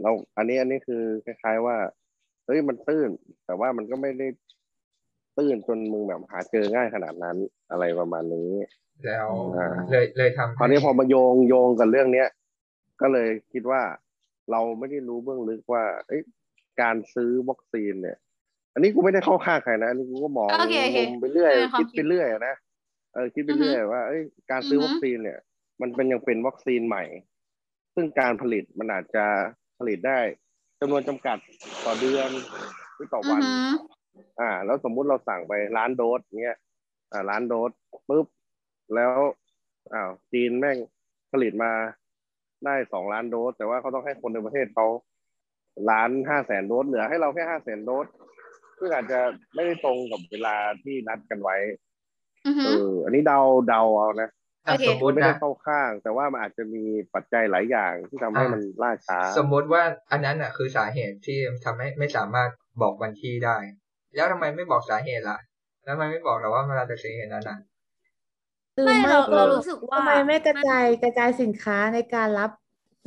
[0.02, 1.78] เราอันนี้อันนี้คือคล้ายๆว่า
[2.46, 3.10] เฮ้ยมันตื้น
[3.46, 4.28] แต่ว่ามันก็ไม่ได้
[5.38, 7.38] ตื้นจนมึงแบบหาเจอง่ายขนาดนั้น
[7.72, 8.52] อะไรประมาณนี้
[9.06, 12.30] แล้วอ่าเลยเลยทำคราวนี้พอมาโยงโยงกับเรื่องเนี้ย
[13.02, 13.82] ก็เลยคิดว่า
[14.52, 16.22] เราไม่ได้รู้เบื้องลึกว่าเอ้ย
[16.82, 18.18] การซื้อวัคซีนเนี่ย
[18.74, 22.56] อันนี้กูไม่ได้เข้าข้างใครนะอันนี้กูก็มองโอเคโอเคมุมไปเรื่อยเป็นความคิดคิไปดเรื่อยนะ
[23.16, 25.40] เออคิดไปเรื่อยว่าเอ้ยการซื้อออฮึวัคซีนเนี่ย
[25.82, 27.04] มันเป็นยังเป็นวัคซีนใหม่
[27.96, 29.26] ซึ่งการผลิตมันอาจจะ
[29.80, 30.20] ผลิตได้
[30.80, 31.38] จำนวนจำกัด
[31.86, 32.30] ต่อเดือน
[32.96, 33.68] หรือต่ออือวันหือ
[34.40, 36.58] อ่า แล้วสมมุติเราสั่งไปล้านโดสเงี้ย
[37.12, 37.72] อ่าล้านโดส
[38.10, 38.28] ปุ๊บ
[38.96, 39.12] แล้ว
[39.94, 40.78] อ้าวจีนแม่ง
[41.32, 41.72] ผลิตมา
[42.66, 44.88] ได้สองล้านโดส แต่ว่าเขาต้องให้คนในประเทศเขา
[45.90, 48.06] ล้านห้าแสนโดสเหลือให้เราแค่ห้าแสนโดส
[48.80, 49.20] ซึ่งอาจจะ
[49.54, 51.85] ไม่ได้ตรงกับเวลาที่นัดกันไว้อือหื
[52.66, 54.30] เอออ อันนี้เดาเดาเอานะ
[54.66, 59.82] อะโอเคสมมติไม่ได้นะเข้าข้าง แต่ว่ามันอาจจะมีปัจจัยหลายอย่างที่ทำให้อ่ามัมันล่าช้า สมมติว่า
[60.12, 62.50] อันนั้นอะ คือสาเหตุที่ทำให้ไม่สามารถ
[62.82, 63.58] บอกวันที่ได้
[64.16, 65.40] แล้วทำไมไม่บอกสาเหตุล่ะ
[65.84, 67.58] แล้วทำไมไม่บอกเราว่ามันมาจากสาเหตุนั้นอะ
[68.74, 72.52] หรือไม่ไม่เราก็เรารู้สึกว่าทำไมไม่กระจายกระจายสินค้าในการรับ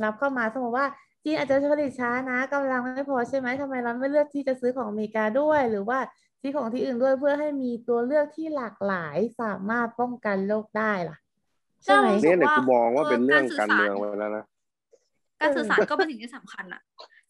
[0.03, 0.87] รับเข้ามาสมมติว่า
[1.23, 5.99] จีนอาจจะผลิตช้านะกำลังไม่พอใช่ไหมทำไมเราไม่เลือกที่จะซื้อของอเมริกาด้วย หรือว่า
[6.41, 11.17] ซื้อของที่อื่นด้วยเพื่อให้มีตัวเลือกที่หลากหลายสามารถป้องกันโรคได้ล่ะ
[11.83, 14.45] ใช่ไหมก็รู้สึเนี่ยกเนี่ยว่ากูมองว่าเป็นเรื่องเออการการสื่อสารเมืองไปแล้วนะ
[15.41, 16.81] การสื่อสารก็เป็นสิ่งที่สำคัญอะ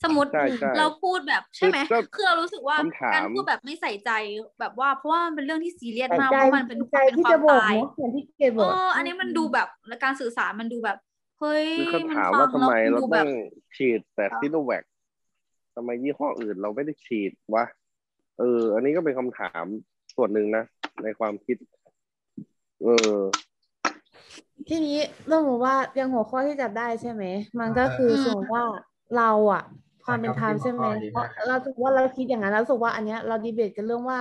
[0.03, 4.11] สมมติใช่ใช่เราพูดแบบใช่ไหมคือก็คือเรารู้สึกว่าคำถามการพูดแบบไม่ใส่ใจ
[4.59, 10.97] แบบว่าเพราะว่ามันเป็นเรื่องที่ซีเรียสใส่มากใจเพราะมันเป็นใจเป็นที่ควาจะมบอกตายเนาะอย่างที่เกดบเออกออันนี้มันดูแบบและการสื่อสารมันดูแบบ
[11.39, 13.29] เฮ้ยคือเขามันถามฟัว่างทำไมแล้วเราดูแบต้บอง
[13.75, 14.83] ฉีดแต่ซิโนแวค
[15.75, 17.65] ทำไมยี่ห้ออื่นเราไม่ได้ฉีดวะ
[18.39, 19.65] เออ อันนี้ก็เป็นคำถาม
[20.15, 20.63] ส่วนหนึ่งนะ
[21.03, 21.57] ในความคิด
[22.83, 23.19] เออ
[24.69, 24.97] ทีนี้
[25.29, 27.23] เราบอกว่ายังหัวข้อที่จับได้ใช่ไหม
[27.59, 28.63] มันก็คืออืมสมมติว่า
[29.17, 29.63] เราอะ
[30.05, 34.19] ความเป็นธรรมใช่ไหมดีเพมาราะกครับเราถือว่าเราคิดอย่างนั้นเรารู้สึกว่าอันเนี้ยเราดีเบตกันเรื่องว่า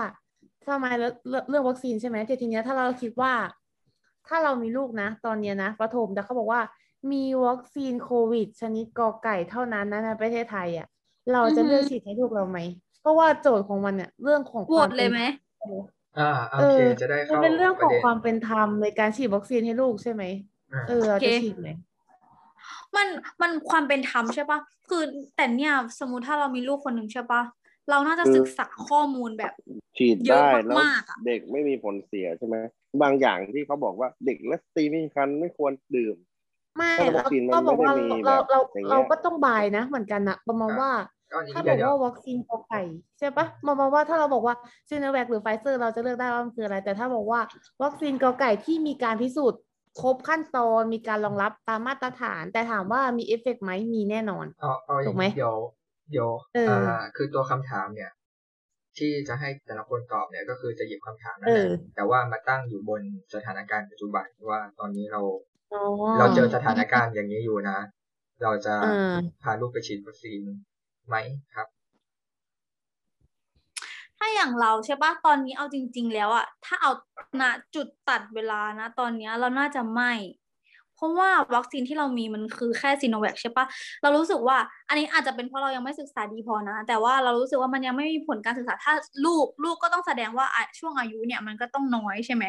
[0.67, 3.33] ทำไมเรื่องเรื่องวัคซีนใช่ไหมแต่ทีเนี้ยถ้าเราคิดว่า
[4.29, 6.61] ถ้าเรามีลูกนะ ตอนเนี้ยนะประถมแต่เขาบอกว่า
[7.13, 10.87] มีวัคซีนโควิด ชนิดกอไก่เท่านั้นนะในประเทศไทยอะ
[11.33, 15.21] เราจะเลือกฉีดให้ลูกเราไหมเพ ราะว่าโจทย์ของมันเนี่ย เรื่องของโหวความตเลยไหม
[16.19, 20.23] อ่าโอเอเคอจะได้มันเข้าเป็นเรื่องปขระองเด็นความเป็นธรรมในการฉีดวัคซีนให้ลูกใช่ไหม
[20.73, 21.69] อ่าเออเราจะโอเคฉีดไหม
[22.97, 23.07] มัน
[23.41, 25.03] มันความเป็นธรรมใช่ปะคือ
[25.37, 27.43] แต่เนี่ยสมมติถ้าเรามีลูกคนหนึ่งใช่ปะ
[27.91, 29.53] เราน่าจะคือศึกษาข้อมูลแบบ
[29.99, 32.57] ฉีดเยอะได้แล้วมากๆอะเด็กไม่มีผลเสียใช่ไหม
[33.03, 36.17] บางอย่างที่เขาบอกว่าเด็กและสตรีไม่มีคันไม่ควรดื่ม
[36.77, 41.18] ไม่ถ้าวัเราคซีนมันก็บอกว่าไม่ได้มีเราเราแบบอย่างเงี้ยเราก็ต้องบายนะ เหมือนกันนะประมาณว่าก็อันนี้
[41.55, 42.83] ถ้าบเดี๋อยกวเดี๋ยวว่าวัคซีนกอไก่
[43.19, 44.55] ใช่ปะประมาณว่าถ้าเราบอกว่า
[44.89, 47.41] ซีโนแวคหรือไฟเซอร์เราจะเลือกได้ว่ามันคืออะไร แต่ถ้าบอกว่า
[47.83, 49.61] วัคซีนกอไก่ที่มีการพิสูจน์
[50.01, 55.57] ครบขั้นตอนมีการรองรับตามมาตรฐาน แต่ถามว่ามีเอฟเฟกต์ไหมมีแน่นอนเอาเอาอถูย่ากงไหมนี้เดี๋ยว
[56.11, 58.11] เดี๋ยวเอออ่อ่าคือตัวคำถามเนี่ย
[58.99, 63.03] ที่จะให้แต่ละคนตอบเนี่ย ก็คือจะหยิบคำถามนั่เอนแหละอแต่ว่ามาตั้งอยู่บน
[63.35, 65.23] สถานการณ์ปัจจุบันว่าตอนนี้เรา
[65.75, 65.83] อ๋อ
[66.19, 67.79] เราเจอสถานการณ์อย่างนี้อยู่นะ
[68.43, 70.41] เราจะเออพาลูกไปฉีดวัคซีน
[71.09, 71.17] ไหม
[71.55, 71.69] ครับ
[74.19, 76.91] ถ้าอย่างเราใช่ปะตอนนี้เอาจริง ๆ แล้วอะถ้าเอา
[77.41, 77.43] ณ
[77.75, 80.13] จุดตัดเวลานะ ตอนนี้เราน่าจะไม่
[80.99, 83.65] เพราะว่าวัคซีนที่เรามีมันคือแค่ซีโนแวคใช่ปะ
[84.03, 84.57] เรารู้สึกว่า
[84.89, 88.95] อันนี้อาจจะเป็นเพราะเรายังไม่ศึกษาดีพอนะ แต่ว่าเรารู้สึกว่ามันยังไม่มีผลการศึกษาถ้า
[89.25, 90.47] ลูกลูกก็ต้องแสดงว่า
[90.79, 92.45] ช่วงอายุเนี่ยมันก็ต้องน้อยใช่ไหม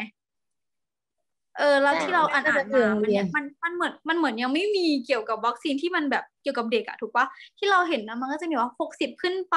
[1.60, 7.26] เออแล้วที่เราอ่านอ่านมามันยังมันมันเหมือนมันเหมือนยังไม่มีเกี่ยวกับวัคซีนที่มันแบบเกี่ยวกับเด็กอะถูกปะ
[7.58, 9.56] ที่เราเห็นนะมันก็จะมีว่าหกสิบขึ้นไป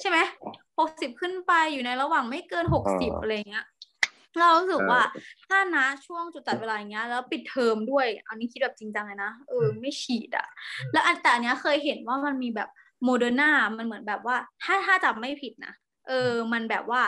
[0.00, 0.18] ใช่ไหม
[0.78, 3.66] หกสิบขึ้นไปอยู่ในระหว่างไม่เกินหกสิบอ่าอะไรเงี้ย
[4.38, 5.02] เรารู้สึกว่า
[5.46, 10.46] ถ้านะช่วงจุดตัดเวลาอย่างเงี้ยแล้วปิดเทอมด้วยอันนี้คิดแบบจริงจังเลยนะเออไม่ฉีดอะ
[10.92, 12.68] แล้วอันแต่อันเนี้ยเคยเห็นว่ามันมีแบบ
[13.04, 15.74] โมเดอร์นามันเหมือนแบบว่า ถ้าถ้าจำไม่ผิดนะ
[16.08, 17.02] เออ มันแบบว่า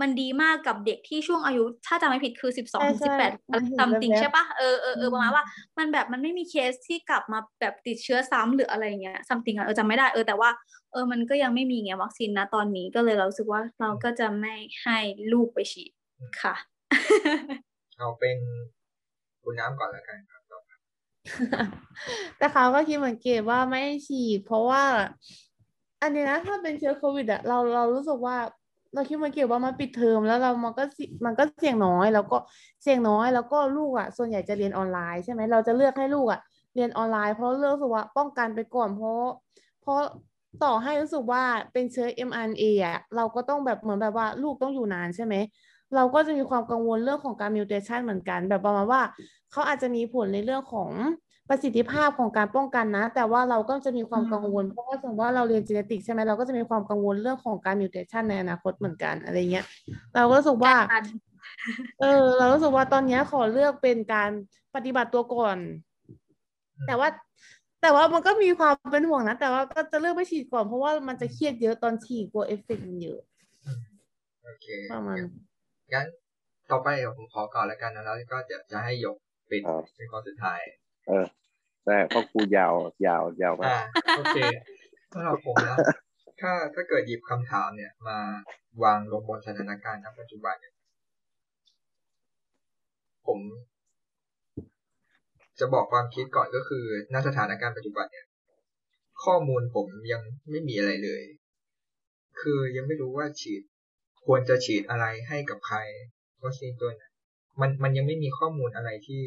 [0.00, 3.32] มันดีมากกับเด็กที่ช่วงอายุถ้าจำไม่ผิดคือสิบสองถึงสิบแปด
[3.78, 5.44] something ใช่ปะเออเออเออประมาณว่า
[5.78, 10.50] มันแบบมันไม่มีเคสที่กลับมาแบบติดเชื้อซ้ำหรืออะไรเงี้ย something อะเออจำไม่ได้เออแต่ว่า
[10.92, 14.98] เออมันก็ยังไม่มีไงวัคซีนนะตอนนี้ก็เลยเรารู้สึกว่าเราก็จะไม่ให้
[15.32, 15.92] ลูกไปฉีด
[16.42, 16.54] ค่ะ
[17.96, 18.38] เอาเป็น
[19.42, 20.70] คุณน้ำก่อนแล้วกันครับต่อไป
[22.38, 24.82] แต่เขาก็คิดเหมือนเกดว่าไม่ให้ฉีด เพราะว่า
[26.02, 28.36] อันนี้นะถ้าเป็นเชื้อโควิดอะเราเรารู้สึกว่า
[28.94, 30.84] เราคิดมือนเกดว่ามันปิดเทอมแล้วเรามันก็
[31.24, 32.36] มันก็เสี่ยงน้อย แล้วก็
[32.82, 36.40] เสี่ยงน้อย แล้วก็ลูกอะส่วนใหญ่จะเรียนออนไลน์ใช่ไหมเราจะเลือกให้ลูกอะ
[36.74, 39.20] เรียนออนไลน์ เพราะเลือกสึกว่าป้องกันไปก่อนเพราะ
[39.82, 39.98] เพราะ
[40.64, 45.34] ต่อให้รู้สึกว่าเป็นเชื้อ mRNA อะเราก็ต้องแบบเหมือนแบบว่าลูกต้องอยู่นานใช่ไหม
[45.94, 49.02] เราก็จะมีความกังวลเรื่องของการ mutation เหมือนกัน แบบประมาณว่า
[49.52, 50.90] เขาอาจจะมีผลในเรื่องของ
[51.50, 59.64] ประสิทธิภาพของการป้องกันนะ แต่ว่าเราก็จะมีความกังวล เพราะว่าสมมติว่าเราเรียน genetic ใช่ไหมเราก็จะมีความกังวลเรื่องของการ mutation ในอนาคตเหมือนกันอะไรเงี้ย
[60.14, 61.04] เราก็รู้สึกว่าการ
[62.00, 64.30] เออ เรารู้สึกว่าตอนเนี้ยขอเลือกเป็นการ
[64.74, 65.58] ปฏิบัติตัวก่อน
[66.86, 67.08] แต่ว่า
[67.82, 73.20] แต่ว่ามันก็มีความเป็นห่วงนะ แต่ว่าก็จะเลือกไม่ฉีดก่อน เพราะว่ามันจะเครียดเยอะตอนฉีดกลัวเอฟเฟกต์มันเยอะ
[74.44, 75.16] โอเคประมาณ
[75.92, 76.06] งั้น
[76.70, 79.16] ต่อไปเดี๋ยวผมขอก่อนแล้วกันนะแล้วก็จะจะให้ยก
[79.50, 80.60] ปิดอ่าเป็นข้อสุดท้าย
[81.08, 81.24] เออ
[81.84, 82.74] แต่พราะกูยาว
[83.06, 83.82] ยาวยาวมาก
[84.18, 84.38] โอเค
[85.12, 85.76] สำหรับผมนะ
[86.40, 88.18] ถ้าถ้าเกิดหยิบคำถามเนี่ย มา
[88.82, 90.74] วางลงบนสถานการณ์ณปัจจุบันเนี่ย
[93.26, 93.38] ผม
[95.58, 98.26] จะบอกความคิดก่อนก็คือณสถานการณ์ปัจจุบันเนี่ย
[99.24, 101.22] ข้อมูลผมยังไม่มีอะไรเลย
[102.40, 103.62] คือยังไม่รู้ว่าฉีด
[104.26, 105.78] ควรจะฉีดอะไรให้กับใคร
[106.42, 107.02] วัคซีนตัวไหน
[107.60, 109.22] มันมันยังไม่มีข้อมูลอะไรที่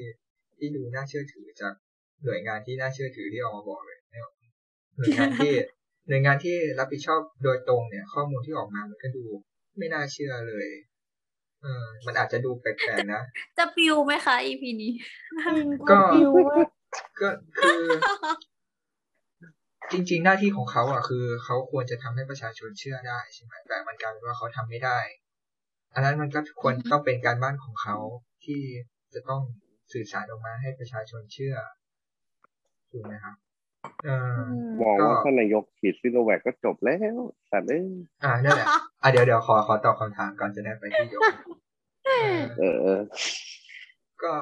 [0.57, 1.73] ที่ดูน่าเชื่อถือจาก
[2.25, 4.33] หน่วยงานที่น่าเชื่อถือที่ออกมาบอกเลยไม่ออก
[4.97, 5.51] หน่วยงานที่
[6.07, 9.23] หน่วยงานที่รับผิดชอบโดยตรงเนี่ย ข้อมูลที่ออกมามันก็ดู
[9.77, 10.67] ไม่น่าเชื่อเลย
[11.61, 13.23] เออมันอาจจะดูแปลกๆนะ
[13.57, 14.91] จะปิวไหมคะ EP นี้
[15.45, 16.57] จริงก็ฟิวว่า
[17.21, 17.83] ก็คือ
[19.91, 24.99] จริง ๆ หน้าที่ของเขาอะคือเขาควรจะทำให้ประชาชนเชื่อได้ใช่ไหมแต่มันกลายเป็นว่าเขาทำไม่ได้
[25.93, 27.97] อันนั้นมันก็ควรอือฮึต้องเป็นการบ้านของเขา
[28.43, 28.61] ที่
[29.13, 29.41] จะต้อง
[29.93, 31.55] สื่อสารออกมาให้ประชาชนเชื่อ
[32.91, 33.35] ถูกไหมครับ
[34.05, 34.37] เออ
[34.81, 37.17] มองก็ว่าท่านนายกฉีดซิโนแวคก็จบแล้ว
[37.49, 37.85] แต่เอ้ย
[38.23, 38.67] อ่านั่นแหละ
[39.01, 41.21] อะเดี๋ยวเดี๋ยวขอขอตอบคำถามก่อนจะได้ไปที่ยก
[42.05, 43.01] เออเออเออ
[44.23, 44.33] ก็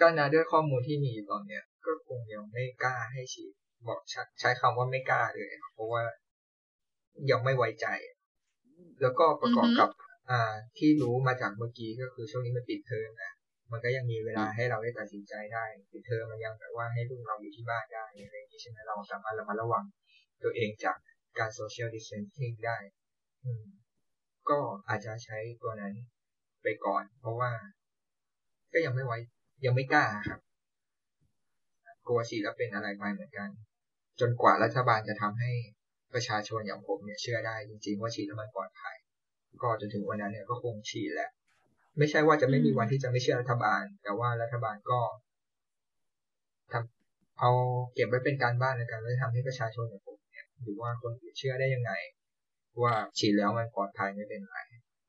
[0.00, 3.52] ก็นะด้วยข้อมูลที่มีตอนเนี้ย ก็คงยังไม่กล้าให้ฉีด
[3.88, 6.02] บอกใช้ใช้คำว่าไม่กล้าเลย เพราะว่า
[7.30, 7.86] ยังไม่ไว้ใจ
[9.02, 9.90] แล้วก็ประกอบอือฮึกับ
[10.30, 13.32] อ่าที่รู้มาจากเมื่อกี้ก็คือช่วงนี้มันปิดเทอมนะ
[13.72, 19.84] มันก็ยังมีเวลาให้เราได้ตัดสินใจได้หรือเธอมันยังแบบว่าให้ลูกเราอยู่ที่บ้านได้อะไรอย่างนี้ใช่ไหมเราสามารถระมัดระวัง
[20.42, 20.96] ตัวเองจาก
[21.38, 22.78] การโซเชียลดิสเทนซิ่งได้
[23.44, 23.64] อืม
[24.50, 25.94] ก็อาจจะใช้ตัวนั้น
[26.62, 27.50] ไปก่อน เพราะว่า
[28.72, 29.18] ก็ยังไม่ไว้
[29.64, 30.40] ยังไม่กล้าครับ
[32.06, 33.48] กลัวฉีดแล้วเป็นอะไรไปเหมือนกัน
[34.20, 35.52] จนกว่ารัฐบาลจะทำให้
[36.14, 38.96] ประชาชนอย่างผมเนี่ยเชื่อได้จริง ๆ ว่าฉีดแล้วมันปลอดภัย
[39.62, 41.30] ก็จนถึงวันนั้นเนี่ยก็คงฉีดแหละ
[41.98, 45.00] ไม่ใช่ว่าจะไม่มีวันที่จะไม่เชื่อรัฐบาล แต่ว่ารัฐบาลก็
[46.72, 47.50] ทำเอา
[47.94, 51.92] เก็บไว้เป็นการบ้านในการไม่ทำให้ประชาชนอย่างผมเนี่ยหรือว่าคนอื่นเชื่อได้ยังไง
[52.82, 54.58] ว่าฉีดแล้วมันปลอดภัยไม่เป็นไร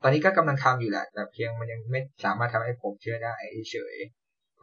[0.02, 3.34] ตอนนี้ก็กำลังทำอยู่แหละ แต่เพียงมันยังไม่สามารถทำให้ผมเชื่อได้
[3.70, 3.96] เฉย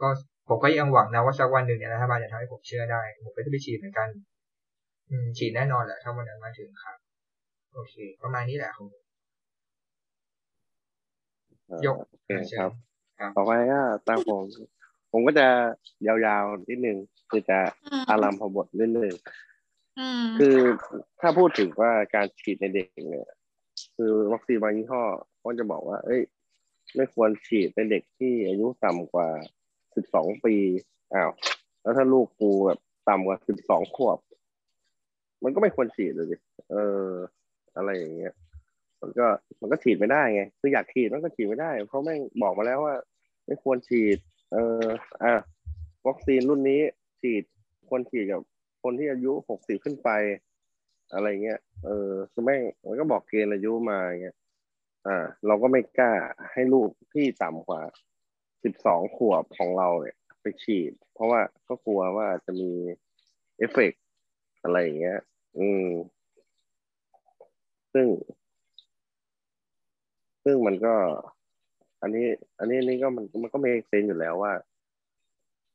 [0.00, 0.08] ก็
[0.48, 4.08] ผมก็ยังหวังนะว่าสักวันหนึ่งเนี่ยรัฐบาลจะทำให้ผมเชื่อได้ ผมก็จะไปฉีดเหมือนกัน
[5.10, 6.98] อืมฉีดแน่นอนแหละถ้าวันนั้นมาถึงครับ
[7.74, 9.07] โอเค ประมาณนี้แหละครับยกโอเคค
[12.60, 12.70] รับ
[13.18, 14.42] ครับต่อไปก็ตามผม
[15.12, 15.46] ผมก็จะ
[16.06, 16.96] ยาวๆนิดนึง
[17.30, 17.58] คือจะ
[18.10, 19.14] อารามพบทนิดนึง
[19.98, 20.56] อืมคือ
[21.20, 23.28] ถ้าพูดถึงว่าการฉีดในเด็กเนี่ย
[23.96, 25.02] คือวัคซีนบางยี่ห้อ
[25.42, 26.22] ก็จะบอกว่า เอ้ย
[26.96, 29.28] ไม่ควรฉีดในเด็กที่อายุต่ำกว่า
[29.94, 30.54] สิบสองปี
[31.14, 31.30] อ้าว
[31.82, 32.78] แล้วถ้าลูกกูแบบ
[33.08, 34.18] ต่ำกว่าสิบสองขวบ
[35.42, 36.36] มันก็ไม่ควรฉีดเลยดิ
[36.72, 36.76] เอ
[37.06, 37.08] อ
[37.76, 38.34] อะไรอย่างเงี้ย
[39.00, 39.26] มันก็
[39.60, 42.94] มันก็ฉีดไม่ได้ไงคืออยากฉีดมันก็ฉีดไม่ได้เพราะแม่งบอกมาแล้วว่า
[43.46, 44.18] ไม่ควรฉีด
[44.52, 44.82] เออ
[45.24, 45.34] อะ
[46.06, 46.80] วัคซีนรุ่นนี้
[47.20, 47.42] ฉีด
[47.88, 48.40] ควรฉีดกับ
[48.82, 50.10] คนที่อายุหกสิบขึ้นไป
[51.14, 54.36] อะไรเงี้ยเออคือแม่งมันก็บอกเกณฑ์อายุมาอย่างเงี้ย
[55.06, 56.12] อ่า เราก็ไม่กล้า
[56.52, 57.80] ให้ลูกที่ต่ำกว่า
[58.64, 62.70] สิบสองขวบของเราเนี่ย ไปฉีด เพราะว่าก็กลัวว่าจะมี
[63.58, 64.02] เอฟเฟกต์
[64.62, 65.18] อะไรอย่างเงี้ย
[65.58, 65.86] อืม
[67.92, 68.06] ซึ่ง
[70.50, 70.94] ซึ่งมันก็
[72.02, 72.26] อันนี้
[72.58, 74.52] อันนี้นี่ก็มันมันก็ม่เซนอยู่แล้วว่า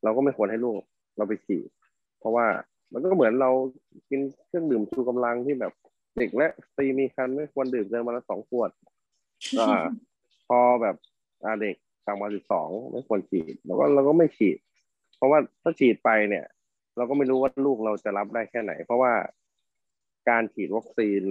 [0.03, 0.81] เราก็ไม่ควรให้ลูก
[1.17, 1.69] เราไปฉีด
[2.19, 2.47] เพราะว่า
[2.91, 3.51] มันก็เหมือนเรา
[4.09, 5.73] กินเครื่องดื่มชูกำลังที่แบบ
[6.17, 8.71] เด็กและสตรีมีคันไม่ควรดื่มเกินวันละสองขวด
[9.59, 9.83] อ่า
[10.47, 10.95] พอแบบ
[11.43, 14.57] อ่าเด็กต่ำกว่าสิบสองไม่ควรฉีดเราก็เราก็ไม่ฉีด
[15.17, 16.45] เพราะว่าถ้าฉีดไปเนี่ย
[16.97, 19.13] เราก็ไม่รู้ว่าลูกเราจะรับได้แค่ไหน เพราะว่า
[20.29, 21.23] การฉีดวัคซีน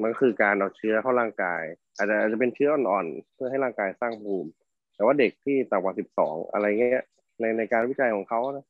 [0.00, 1.62] มันก็คือการเอาเชื้อเข้าร่างกาย
[1.96, 4.50] อาจจะอาจจะเป็นเชื้ออ่อนๆเพื่อให้ร่างกายสร้างภูมิ
[4.94, 7.04] แต่ว่าเด็กที่ต่ำกว่าสิบสองอะไรเงี้ย
[7.40, 8.66] ในในการวิจัยของเขานะ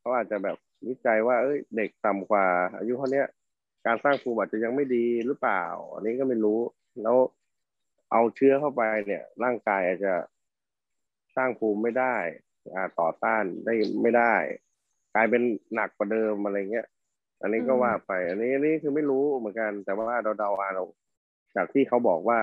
[0.00, 0.56] เขาอาจจะแบบ
[0.88, 2.46] วิจัยว่า เอ้ย เด็กต่ำกว่า
[2.78, 3.26] อายุเท่านี้ย
[3.86, 6.60] การสร้างภูมิอาจจะยังไม่ดีหรือเปล่า อันนี้ก็ไม่รู้
[7.02, 7.16] แล้ว
[8.12, 10.14] เอาเชื้อเข้าไปเนี่ย ร่างกายอาจจะ
[11.36, 12.16] สร้างภูมิไม่ได้
[12.74, 14.34] อ่าต่อต้านได้ไม่ได้
[15.14, 15.42] กลายเป็น
[15.74, 16.86] หนักกว่าเดิมอะไรเงี้ย
[17.42, 20.86] อันนี้ก็ว่าไป อันนี้อันนี้คือไม่รู้เหมือนกัน แต่ว่าเราเดาเอา
[21.56, 22.38] จากที่เขาบอกว่า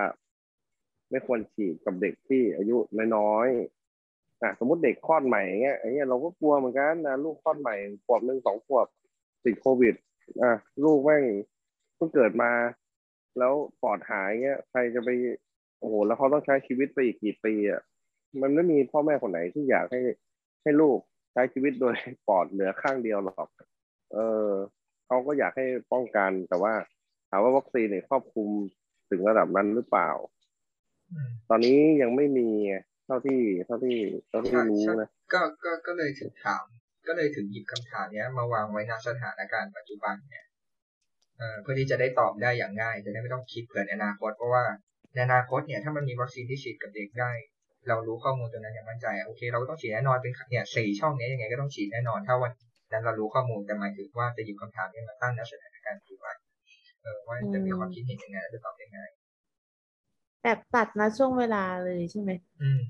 [1.10, 2.76] ไม่ควรฉีดกับเด็กที่อายุ
[3.16, 8.86] น้อยๆอะสมมติเด็กคลอดใหม่อย่างเงี้ยอย่างเงี้ยเราก็กลัวเหมือนกันนะลูกคลอดใหม่ขวบหนึ่งสองขวบ
[9.44, 9.94] ติดโควิด
[10.42, 10.52] อะ
[10.84, 11.24] ลูกแม่ง
[11.94, 12.50] เพิ่งเกิดมา
[13.38, 13.52] แล้ว
[13.82, 15.10] ปอดหายเงี้ย ใครจะไป
[15.78, 17.80] โอ้โหแล้วเขาต้องใช้ชีวิตไปอีกกี่ปีอะ
[18.42, 20.00] มันไม่มีพ่อแม่คนไหนที่อยากให้
[20.62, 20.98] ให้ลูก
[21.32, 21.94] ใช้ชีวิตโดย
[22.28, 23.48] ปอดเหลือข้างเดียวหรอก
[24.12, 24.50] เออ
[25.06, 26.72] เขาก็อยากให้ป้องกัน แต่ว่า
[27.30, 28.48] ถามว่าวัคซีนเนี่ยครอบคลุม
[29.10, 30.10] ถึงระดับนั้นหรือเปล่า
[31.48, 32.48] ตอนนี้ยังไม่มี
[33.06, 36.64] เท่าที่เท่าที่เท่าที่รู้นะก็ก็ก็เลยถึงถาม
[37.06, 40.44] ก็เลยถึงหยิบคำถามเนี้ย มาวางไว้ณสถานการณ์ปัจจุบันเนี่ย
[41.62, 44.64] เพื่อที่จะได้ตอบได้อย่างง่าย จะได้ไม่ต้องคิดเผื่อในอนาคตเพราะว่า
[45.14, 47.30] ในอนาคตเนี่ยถ้ามันมีวัคซีนที่ฉีดกับเด็กได้
[47.88, 52.52] เรารู้ข้อมูลตรงนั้นอย่างมั่นใจโอเค เราก็ต้องฉีดแน่นอนเป็นเนี่ยสี่ช่องเนี้ยยังไงก็ต้องฉีดแน่นอน ถ้าวัน
[52.92, 56.34] นั้นเรารู้ข้อมูลแต่หมายถึงว่าจะหยิบคำถามเนี้มาตั้งณสถานการณ์ปัจจุบัน
[57.02, 58.98] เออว่าจะมีความคิดเห็นยังไงและจะตอบยังไง
[60.42, 62.30] แบบตัดมาช่วงเวลาเลยใช่ไหม
[62.62, 62.80] อืม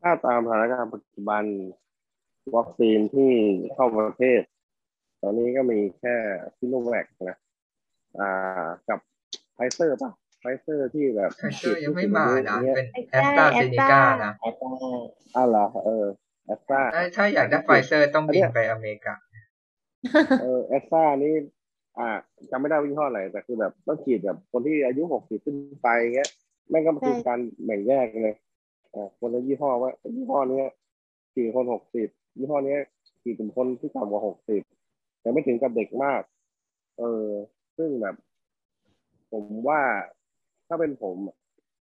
[0.00, 1.44] ถ้าตามสถานการณ์ปัจจุบัน
[2.56, 3.32] วัคซีนที่
[3.74, 4.40] เข้าประเทศ
[5.20, 6.14] ตอนนี้ก็มีแค่
[6.56, 7.38] ซิโนแวคนะ
[8.20, 8.98] อ่ากับ
[9.54, 14.68] ไฟเซอร์ป่ะไฟเซอร์ที่แบบไฟเซอร์ยังไม่มานะเงี้ยเป็นแอสตราเซเนกานะแอสตรา
[15.36, 16.06] อ้าวเหรอเออ
[16.46, 19.14] แอสตราถ้าถ้าอยากได้ไฟเซอร์ต้องบินไปอเมริกา
[20.42, 21.34] เออแอสตรานี่
[21.98, 22.08] อ่า
[22.50, 26.30] จำไม่ได้ว่ายี่ห้ออะไร แต่คือแบบต้องฉีดแบบคนที่อายุหกสิบขึ้นไปเงี้ย
[26.70, 28.34] แม่งก็คือใช่การแบ่งแยกเลย
[28.94, 30.66] อ่าคนละยี่ห้อว่ายี่ห้อเนี้ย
[31.32, 32.80] ฉีดคนหกสิบยี่ห้อเนี้ย
[33.22, 34.62] ฉีดถึงคนที่ต่ำกว่าหกสิบ
[35.20, 36.22] แต่ไม่ถึงกับเด็กมาก
[36.98, 37.26] เออ
[37.76, 38.14] ซึ่งแบบ
[39.32, 39.80] ผมว่า
[40.68, 41.36] ถ้าเป็นผมอะ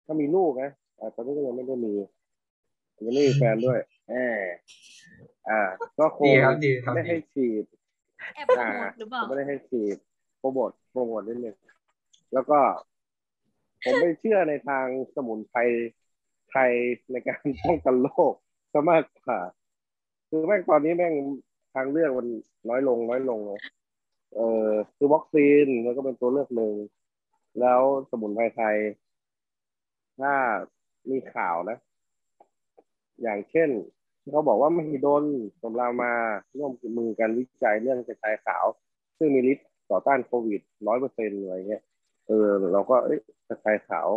[0.05, 1.93] ถ้ามีลูกนะอ่าตอนนี้ก็ยังไม่ได้มี
[3.05, 4.13] ยังไม่มีแฟนด้วย แอ
[4.53, 4.55] บ
[5.49, 5.59] อ่า
[5.99, 7.65] ก็คงดีครับดีครับไม่ให้ฉีด
[8.35, 9.97] แอบโปรโมทหรือเปล่าไม่ได้ให้ฉีด
[10.39, 11.55] โปรโมทโปรโมทนิดนึง
[12.33, 12.59] แล้วก็
[13.83, 15.59] ผมไม่เชื่อในทางสมุนไพร
[16.49, 16.71] ไภัย
[17.11, 18.33] ในการ ป้องกันโรค
[18.73, 19.39] ซะมากกว่า
[20.29, 21.13] คือแม่งตอนนี้แม่ง
[21.73, 22.27] ทางเลือกมัน
[22.69, 23.59] น้อยลง น้อยลงเลย
[24.35, 26.73] เออคือวัคซีนมันก็เป็นตัวเลือกหนึ่ง
[27.59, 28.77] แล้วสมุนไพรไทย
[30.19, 30.33] ถ้า
[31.09, 31.77] มีข่าวนะ
[33.21, 33.69] อย่างเช่น
[34.31, 35.23] เขาบอกว่า มหิดล
[35.61, 36.11] สมรามา
[36.57, 38.65] ร่วมมือกันวิจัยเรื่องกระชายขาว
[39.17, 41.83] ซึ่งมีฤทธิ์ต่อต้านโควิดร้อยเปอร์เซ็นต์อะไรเงี้ย
[42.27, 44.09] เออเราก็เอ้ยกระชายขาว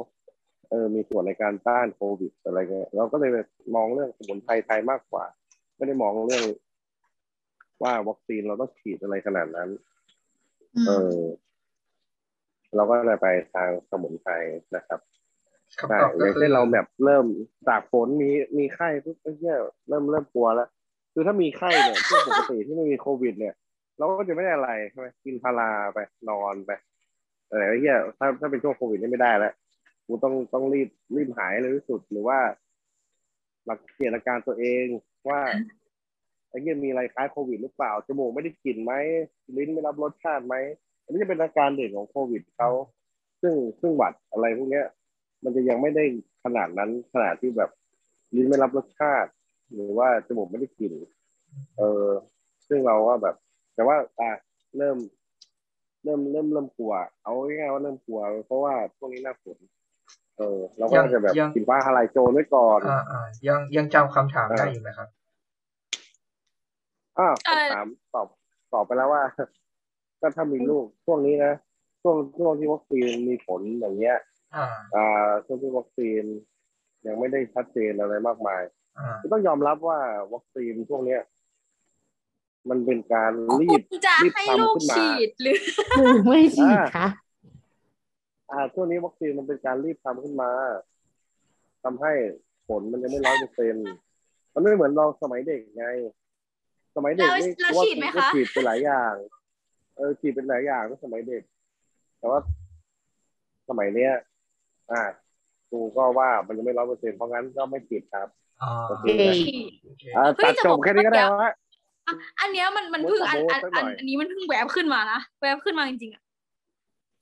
[0.71, 3.31] เออมีส่วนในการต้านโควิดอะไรเงี้ยเราก็เลย
[3.75, 5.25] มองเรื่องสมุนไพรไทยมากกว่า
[5.77, 6.45] ไม่ได้มองเรื่อง
[7.83, 9.71] ว่าวัคซีนเราต้องฉีดอะไรขนาดนั้น
[10.77, 11.23] อืเอมอ
[12.77, 14.33] เราก็เลยไปทางสมุนไพร
[14.77, 15.18] นะครับคำ
[15.73, 17.25] ใช่ตอบอก็ย่างคือเช่นเราแบบเริ่ม
[17.69, 20.69] จากฝนมีมีไข้ปุ๊บเอ้ยเนี่ยเริ่มเริ่มกลัวแล้ว
[21.13, 23.55] คือถ้ามีไข้เนี่ยช่วงปกติที่ไม่มีโควิด เนี่ย
[23.99, 26.71] เราก็จะไม่ได้อะไรใช่ไหมกินพาราไปนอนไป
[27.49, 29.53] อะไรไอ้เหี้ยถ้าถ้าเป็นช่วงโควิดนี่ไม่ได้แล้ว
[30.07, 32.39] กูต้องต้องรีบรีบหายเลยที่สุดหรือว่า
[33.67, 34.87] หลักเกียรอาการตัวเอง
[35.29, 35.41] ว่า
[36.51, 38.93] ไอ้เหี้ยมีอะไรคล้ายโควิดหรือเปล่าจมูกไม่ได้กลิ่นไหม
[39.57, 40.55] ลิ้นไม่รับรสชาติไหม
[41.05, 42.71] อันนี้จะเป็นอาการเด่นของโควิดเขา
[43.43, 44.87] ซึ่งซึ่งหวัดอะไรพวกเนี้ย
[45.45, 46.05] มันจะยังไม่ได้
[46.45, 47.71] ขนาดนั้นขนาดที่แบบ
[48.35, 49.31] ลิ้นไม่รับรสชาติ
[49.73, 50.93] หรือว่าจมูกไม่ได้กลิ่น
[51.79, 52.07] เออ
[52.69, 53.35] ซึ่งเราก็แบบ
[53.75, 54.31] แต่ว่าอะ
[54.77, 54.97] เริ่ม
[56.05, 59.59] เริ่มเริ่มเริ่มกลัว เอาง่ายๆว่าเริ่มกลัว เพราะว่าช่วงนี้หน้าฝน
[60.39, 65.09] เออ เราก็จะแบบกินฟ้าทลายโจรไว้ก่อนอ่าอ่ายังยังจำคำถามได้อยู่ไหมครับ
[67.19, 68.27] อ้าวคำถามตอบ
[68.73, 69.23] ตอบไปแล้วว่า
[70.21, 71.53] ก็ถ้ามีลูกช่วงนี้นะ
[72.03, 74.17] ช่วงช่วงที่วัคซีนมีผลอย่างเงี้ย
[74.55, 76.25] อ่าอ่าช่วงที่วัคซีน
[77.07, 78.63] ยังไม่ได้ชัดเจนอะไรมากมาย
[78.99, 79.99] อ่าต้องยอมรับว่า
[80.35, 81.23] วัคซีนพวกเนี้ย
[82.71, 85.57] มันเป็นการรีบคุณจะรีบให้ทำลูกขึ้นมาฉีดหรือ
[85.97, 87.09] หรือไม่ฉีดคะ
[88.51, 90.51] อ่าช่วงนี้วัคซีนมันเป็นการรีบทำขึ้นมา
[91.85, 92.13] ทำให้
[92.69, 93.75] ผลมันยังไม่ร้อยเปอร์เซ็น
[94.55, 95.87] มันไม่เหมือนเราสมัยเด็กไง
[96.97, 99.15] สมัยเด็กแล้วนี่แล้วว่าฉีดไหมคะก็ฉีดเป็นหลายอย่าง
[99.97, 101.43] เออฉีดเป็นหลายอย่างก็สมัยเด็ก
[102.19, 102.41] แต่ว่า
[103.69, 104.13] สมัยเนี้ย
[104.91, 105.03] อ่า
[105.71, 108.29] กูก็ว่ามันยังไม่ร้อยเปอร์เซ็นเพราะงั้นก็ไม่ฉีดครับ
[108.61, 109.41] อ่าโอเคเอ้ย
[109.83, 111.51] โอเคอ่าเฮ้ยตัดจะจบบอกแค่นี้ก็ได้ว่าวะ
[112.07, 116.23] อะอันเนี้ยมันมันโบ๊ทเพิ่งอันโบ๊ทอันสักหน่อันอยอันนี้มันเพิ่งแวบขึ้นมานะแวบขึ้นมาจริงๆอะ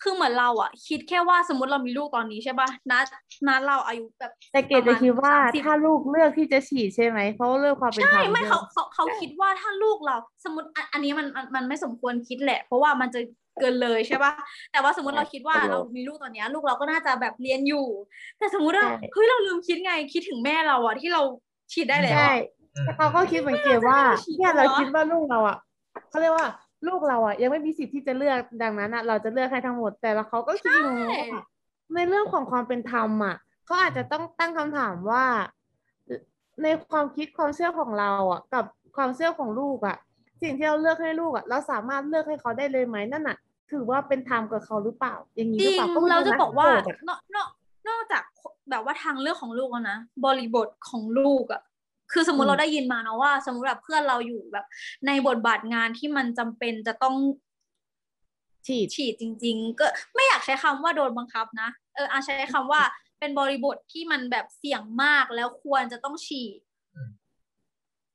[0.02, 3.06] คือเหมือนเราอะ คิดแค่ว่าสมมติเรามีลูกตอนนี้ใช่ป่ะนัด
[3.46, 13.20] นัดเราอายุแบบแต่เกดจะคิดว่าประมาณ30ถ้าลูกเลือกที่จะฉีดใช่ไหมเพราะว่าเลือกความเป็นธรใช่รมไม่ด้วยเขาเขาเขาคิดว่าถ้าลูกเรา สมมติอันอันนี้มันมันมันไม่สมควรคิดแหละ เพราะว่ามันจะ
[13.60, 14.32] เกินเลยใช่ป่ะ
[14.72, 17.86] แต่ว่าสมมติเราคิดว่าครับเรามีลูกตอนเนี้ยลูกเราก็น่าจะแบบเรียนอยู่
[18.38, 21.22] แต่สมมติว่าใช่เฮ้ยเราลืมคิดไงคิดถึงแม่เราอะที่เรา
[21.72, 22.30] ฉีดได้แล้วใช่อะ
[22.74, 25.56] อืมแต่เขาก็คิดเหมือนเกดว่าไม่น่าจะฉีดเนี่ยเราหรอคิดว่าลูกเราอะ
[26.08, 26.46] เขาเรียกว่า
[26.86, 31.42] ลูกเราอะยังไม่มีสิทธิ์ที่จะเลือกดังนั้นอะเราจะเลือกให้ทั้งหมดแต่ละเขาก็คิดอยู่ว่า
[31.94, 35.24] ในเรื่องของความเป็นธรรมอะเขาอาจจะต้องตั้งคำถามว่า
[36.62, 38.64] ในความคิดความเชื่อของเราอะ กับ
[38.96, 39.96] ความเชื่อของลูกอะ
[40.42, 43.36] สิ่งที่เราเลือกให้ลูกอะเราสามารถเลือกให้เขาได้เลยไหมนั่นน่ะ
[43.70, 47.48] ถือว่าเป็นธรรมกับเขาหรือเปล่า อย่างนี้จหรืริองเปล่าก็ไม่เรารู้จะนะบอกว่าโจทย์อะนอกนอก
[47.88, 48.22] นอกจาก
[48.70, 51.62] แบบว่าทางเลือกของลูกแล้วนะบริบทของลูกอะ
[52.12, 54.66] คือสมมติเราได้ยินมาเนาะว่า สมมติแบบเพื่อนเราอยู่แบบ
[55.06, 57.16] ในบทบาทงานที่มันจำเป็นจะต้อง
[58.66, 62.82] ฉีดฉีดจริง ๆ ก็ไม่อยากใช้คำว่าโดนบังคับนะเอออาใช้คำว่า
[63.18, 66.60] เป็นบริบทที่มันแบบเสี่ยงมากแล้วควรจะต้องฉีด
[66.94, 67.10] อืม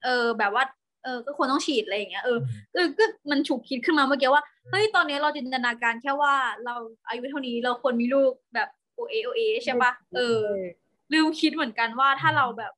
[0.03, 0.63] เออ แบบว่า
[1.03, 2.37] เออ ก็ควรต้องฉีดอะไรอย่างเงี้ยเออ
[2.73, 6.33] เออก็มันฉุกคิดขึ้นมาเมื่อกี้ว่า เฮ้ยตอนนี้เราจินตนาการแค่ว่า
[6.65, 6.75] เรา
[7.07, 10.39] อายุเท่านี้เราควรมีลูกแบบโอเอโอเอใช่ปะเออ
[11.13, 12.73] ลืมคิดเหมือนกันว่าถ้าเราแบบ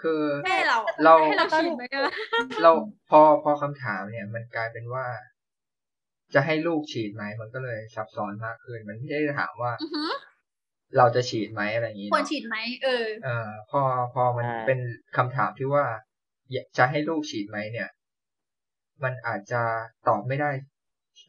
[0.00, 2.12] คือแม่เราเราให้เราฉีดไหมอะ
[2.62, 2.72] เรา
[3.10, 5.06] พอพอคำถามเนี่ย มันกลายเป็นว่า
[6.34, 10.10] จะให้ลูกฉีดไหมมันก็เลยซับซ้อนมากขึ้นมันไม่ได้ถามว่าอือหือ
[10.96, 13.80] เราจะฉีดไหมอะไรอย่างนี้ควรเนาะฉีดไหมเออ เอ่อพอ
[14.14, 14.80] พอมันอ่าเป็น
[15.16, 15.84] คำถามที่ว่า
[16.52, 17.88] อยากจะให้ลูกฉีดไหมเนี่ย
[19.02, 19.62] มันอาจจะ
[20.08, 20.50] ตอบไม่ได้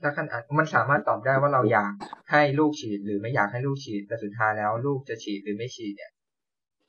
[0.02, 1.94] ถ้าขนาดมันสามารถตอบได้ว่าเราอยาก
[2.32, 6.12] ให้ลูกฉีดหรือไม่อยากให้ลูกฉีด แต่สุดท้ายแล้วลูกจะฉีดหรือไม่ฉีดเนี่ย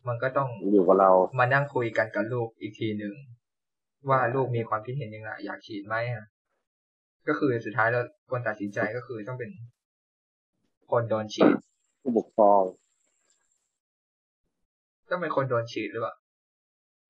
[0.06, 3.14] มันก็ต้องอยู่กับเรา มานั่งคุยกันกับลูกอีกทีหนึ่ง
[4.08, 6.24] ว่าลูกมีความคิดเห็นยังไงอยากฉีดไหมอะ
[7.28, 9.50] ก็คือสุดท้ายแล้วคนตัดสินใจก็คือต้องเป็น
[10.90, 11.54] คนโดนฉีด
[12.02, 12.62] ผู้ปกครอง
[15.10, 16.14] ต้องเป็นคนโดนฉีดหรือเปล่า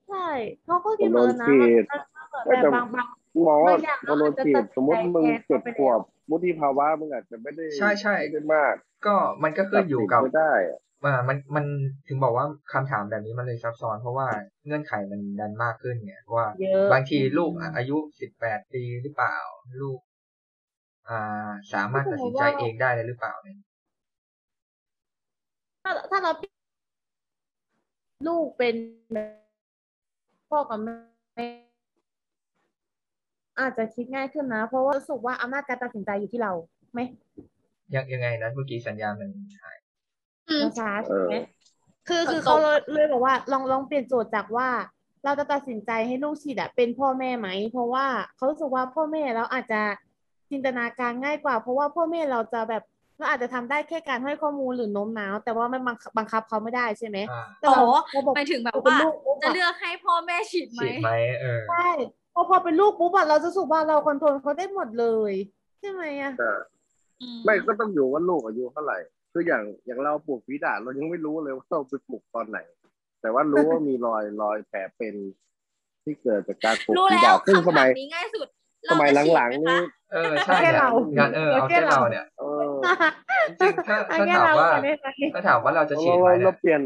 [0.09, 0.29] ใช่
[0.65, 1.85] เขาก็คิดโดเหมือนนนะฉีด
[2.45, 3.07] แต่บางบาง
[3.47, 8.75] มองว่าบางอย่างคนโดนฉีดอาจจะตัดสมมติมึงใจแทนเจ็ดเขาไปขวบแล้ววุฒิภาวะมึงอาจจะไม่ได้ใช่ใช่ไม่ได้มาก
[9.07, 11.65] ก็มันก็ขึ้นอยู่กับตัดสิไม่ได้อะอ่ามันมัน
[12.09, 14.27] ถึงบอกว่าคำถามแบบนี้มันเลยซับซ้อน เพราะว่า
[14.67, 19.37] เงื่อนไขมันดันมากขึ้นไงว่าเยอะบางทีลูกอะอายุสิบแปดปีหรือเปล่า
[19.81, 19.99] ลูก
[21.09, 23.59] อ่า สามารถตัดสินใจเองได้เลยหรือเปล่าเนี่ย
[25.85, 26.33] ถ้าถ้าเรา
[28.27, 28.75] ลูกเป็น
[30.51, 30.95] พ่อกับแม่
[33.61, 36.53] อาจจะคิดง่ายขึ้นนะ เพราะว่ารู้สึกว่าอำนาจการตัดสินใจอยู่ที่เรา
[36.93, 37.01] ไหม
[37.95, 39.31] ยังยังไงนะเมื่อกี้สัญญาณมัน
[39.61, 39.77] หาย
[40.49, 41.45] อืมเราช้าใช่ไหมเออ
[42.09, 44.69] คือฝนคือตกเขาเลยเลยบอกว่าลองลองเปลี่ยนโจทย์จากว่า
[45.25, 49.83] เราจะตัดสินใจให้ลูกฉีดอะเป็นพ่อแม่ไหม เพราะว่าเขารู้สึกว่าพ่อแม่เราอาจจะ
[50.51, 52.83] จินตนาการง่ายกว่า เพราะว่าพ่อแม่เราจะแบบ
[53.19, 61.89] เราอาจจะทำได้แค่การให้ข้อมูลหรือโน้มน้าว แต่ว่ามันบังคับบังคับเขาไม่ได้ใช่ไหมอ่าแต่เราอ๋อเราบอกหมายถึงแบบเราเป็นว่าลูกปุ๊บจะอะเลือกให้พ่อแม่ฉีดไหมฉีดไหมเออใช่
[62.35, 65.33] พอพอเป็นลูกปุ๊บอะเราจะรู้สึกว่าเราคอนโทรลเขาได้หมดเลย
[65.81, 66.51] ใช่ไหมอะแต่
[67.21, 68.99] อืมไม่ก็ต้องอยู่ว่าลูกอายุเท่าไหร่
[69.33, 72.59] คืออย่างอย่างเราปลูกฝีดาษเรายังไม่รู้เลยว่าเราไปปลูกตอนไหน
[73.21, 75.15] แต่ว่ารู้ว่ามีรอยรอยแผลเป็น
[76.05, 78.49] ที่เกิดจากการปลูกรู้ฝีแล้ดาวษซึ่งสคำถามัยมนี้ง่ายสุด
[78.91, 79.79] สมัยเราจะฉีดหลังไมๆนี่คะ
[80.13, 82.63] เออใช่แค่เนี่ยเรางานเออเอาแค่แค่เราเราเนี่ยเออ
[83.61, 86.81] จริงๆถ้าอันถ้านี้ถามเราว่าก่อนได้ไหมถ้าถามว่าเราจะฉีเราดไหมเราเนี่เรายเปลี่ยน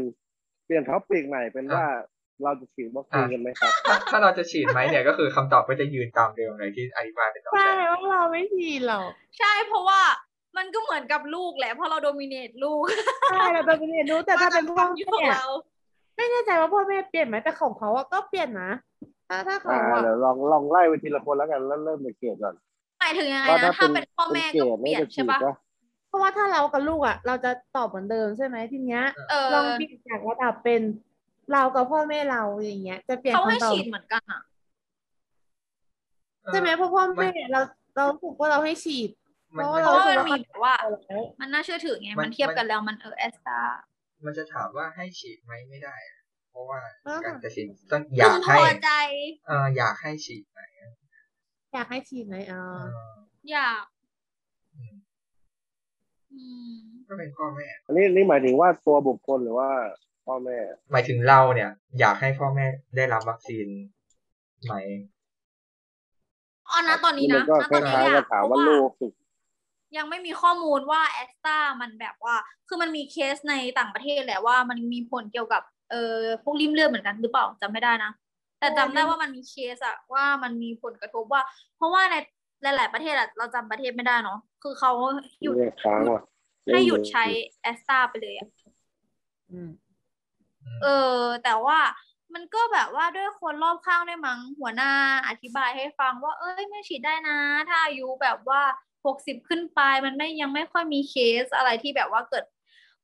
[0.65, 1.85] เปลี่ยนท็อปิกใหม่เป็นว่า
[2.43, 10.01] เราจะฉีดวัคซีนกันไหมครับ ถ้าถ้าเราจะฉีดไหมเนี่ยก็คือคำตอบก็จะยืนตามเดิมเลยที่อธิบายไปตอนใช่แรกว่าเราไม่ฉีดหรอกใช่เพราะว่า
[10.57, 12.83] มันก็เหมือนกับลูกแหละเพราะเราโดมิเนตลูก
[13.29, 15.43] ใช่เราเป็นเรียนรู้แต่ถ้าเป็นพ่อยุคแม่ของเรา
[16.15, 18.71] ไม่แน่ใจว่าพ่อแม่เปลี่ยนไหมแต่ของเขาอะก็เปลี่ยนนะ
[19.29, 22.55] ถ้าถ้าเขาอ่าอะเดี๋ยวลองลองไล่ไปทีละคนแล้วกันแล้วเริ่มจากเกรดก่อน
[22.99, 25.53] หมายถึงยังไงว่านะถ้าถ้าเป็เป็นนพ่อแม่เกรก็ดเปลี่ยนจะฉีใช่ดปะปะ
[26.07, 30.81] เพราะว่าถ้าเรากับลูกอะเราจะตอบเหมือนเดิมใช่ไหมทีเนี้ยเออลองเปลี่ยนจากระดับเป็น
[31.51, 34.41] เรากับพ่อแม่เราอย่างเงี้ย จะเปลี่ยนเขาให้คำตอบฉีดเหมือนกันอะ
[36.47, 37.61] ใช่ไหมเพราะพ่อแม่เรา
[37.95, 39.09] เราถูกว่าเราให้ฉีด
[39.57, 43.59] มันเพมันเพราะราะว่าจะมันมีแบบว่าเอาแล้วมันน่าเชื่อถือไงมันมันเทียบมันกันแล้วมันเออแอสตา
[44.25, 46.19] มันจะถามว่าให้ฉีดไหมไม่ได้อะ
[46.49, 48.91] เพราะว่าอ่าการตัดสินต้องอพึยากงพให้อใจ
[49.47, 50.59] เอออยากให้ฉีดไหม
[51.73, 53.15] อยากให้ฉีดไหมอ๋อเออ
[53.51, 53.83] อยาก
[54.75, 54.95] อืม
[56.33, 56.41] อื
[56.71, 59.69] มก็เป็นพ่อแม่อันนี้นี่หมายถึงว่าตัวบุคคลหรือว่า
[60.29, 60.59] พ่อแม่
[60.91, 61.69] หมายถึงเราเนี่ย
[61.99, 62.65] อยากให้พ่อแม่
[62.95, 63.67] ได้รับวัคซีน
[64.63, 64.73] ไหม
[66.69, 68.89] อ๋อนะตอนนี้มันะก็นะคตอนนี้ล้ายอๆยากับกถามเพว่าราะว่าลูก
[69.97, 72.35] ยังไม่มีข้อมูลว่าแอสตามันแบบว่า
[72.67, 78.11] คือมันมีเคสในต่างประเทศแหละว่ามันมีผลเกี่ยวกับเอ่อพวกริมเลือดเหมือนกันหรือเปล่าจำไม่ได้นะ
[78.59, 81.41] แต่จำได้ว่ามันมีเคสอะว่ามันมีผลกระทบว่า
[81.77, 82.15] เพราะว่าใน
[82.63, 84.91] หลาย ๆ ประเทศอะเราจำประเทศไม่ได้เนาะคือเขา
[85.43, 86.21] หยุดเรียกค้างว่ะ
[86.71, 87.25] ให้หยุดใช้
[87.61, 88.47] แอสตาไปเลยอะ
[89.51, 89.69] อืม
[90.83, 90.87] เอ
[91.19, 91.79] อ แต่ว่า
[92.33, 94.91] มันก็แบบว่าด้วยคนรอบข้างด้วยมั้งหัวหน้า
[95.27, 97.37] อธิบายให้ฟังว่า เอ้ยไม่ฉีดได้นะ
[97.69, 98.61] ถ้าอายุแบบว่า
[99.05, 102.45] หกสิบขึ้นไปมันไม่ยังไม่ค่อยมีเคสอะไรที่แบบว่าเกิด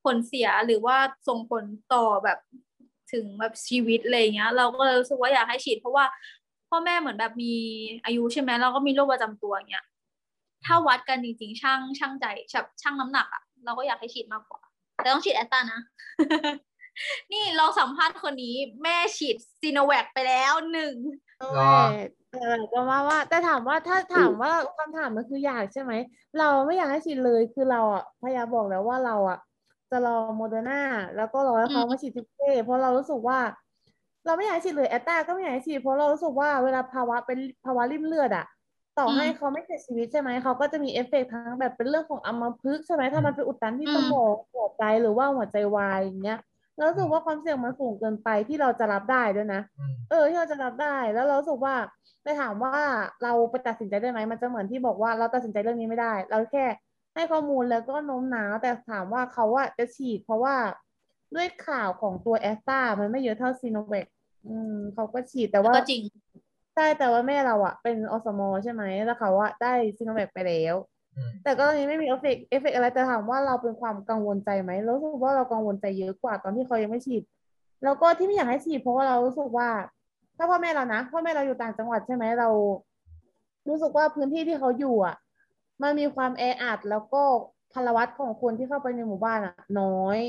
[0.03, 0.97] ผลเสียหรือว่า
[1.27, 1.63] ส่งผล
[1.93, 2.39] ต่อแบบ
[3.11, 6.05] ถึงแบบชีวิตอะไรเงี้ย เราก็รู้สึกว่าอยากให้ฉีด เพราะว่า
[6.69, 7.53] พ่อแม่เหมือนแบบมี
[8.05, 9.85] อายุใช่ไหมเราก็มีโรคประจำตัวอย่างเงี้ย
[10.65, 12.25] ถ้าวัดกันจริงๆช่างชั่งใจ
[12.81, 14.61] ชั่งน้ำหนักอะเราก็อยากให้ฉีดมากกว่า
[14.95, 15.81] แต่ต้องฉีดแอสตรานะ
[17.31, 20.95] นี่ลองสัมภาษณ์คนนี้แม่ฉีดซีโนแวคไปแล้วหนึ่ง
[21.57, 21.71] รอ
[22.31, 25.93] เออก็ว่าว่า แต่ถามว่าถ้าถามว่าคำถามมันคืออยากใช่ไหม
[26.39, 29.37] เราไม่อยากให้ฉีดเลยคือเราอะพยายามบอกแล้วว่าเราอะ
[29.91, 30.81] จะรอโมเดอร์นา
[31.15, 33.39] แล้วก็รอให้เขาอืมมาฉีดทิฟเฟ่เพราะเรารู้สึกว่า
[34.25, 38.45] เราไม่อยากให้ฉีดเลยแอสตราก็ไม่อยากให้ฉีดเพราะเรารู้สึกว่าเวลาภาวะเป็นภาวะลิ่มเลือดอะ
[38.99, 46.39] ต่อให้เขาไม่เสียชีวิตใช่ไหมเขาก็จะมีเอฟเฟกต์ทั้งแบบเป็นเรื่องของอัมพฤกษ์ใช่ไหมถ้ามันเป็นอุดตันที่สมองหัวใจหรือว่าหัวใจวายอย่างเงี้ย
[46.77, 51.75] เรารู้สึกว่าความเสี่ยงมันสูงเกินไปที่เราจะรับได้ด้วยนะอืมเออที่เราจะรับได้แล้วเรารู้สึกว่า
[52.23, 52.77] ไปถามว่า
[53.23, 56.65] เราไปตัดสินใจได้ไหมมันจะเหมือนที่บอกว่าเราตัดสินใจเรื่องนี้ไม่ได้ เราแค่
[57.15, 60.55] ให้ข้อมูลแล้วก็โน้มน้าวแต่ถามว่าเขาอะจะฉีดเพราะว่า
[61.35, 64.07] ด้วยข่าวของตัวแอสตรามันไม่เยอะเท่าซีโนแวค
[64.47, 66.01] อืมเขาก็ฉีดแต่ว่าก็จริง
[66.75, 70.94] ใช่แต่ว่าแม่เราอะเป็นอสมใช่ไหมแล้วเขาอะได้ซีโนแวคไปแล้วอืม
[71.43, 77.23] แต่ก็ตอนนี้ไม่มี effect effect อะไรแต่ถามว่าเราเป็นความกังวลใจไหมเรารู้สึกว่าเรากังวลใจเยอะกว่าตอนที่เขายังไม่ฉีด
[77.83, 79.69] แล้วก็ที่ไม่อยากให้ฉีดเพราะว่าเรารู้สึกว่า
[80.37, 82.49] ถ้าพ่อแม่เรานะพ่อแม่เราอยู่ต่างจังหวัดใช่ไหมเรา
[83.69, 85.15] รู้สึกว่าพื้นที่ที่เขาอยู่อะ
[85.81, 87.21] มันมีความแออัดแล้วก็
[87.73, 90.19] พลวัตของคนที่เข้าไปในหมู่บ้านอะ น้อย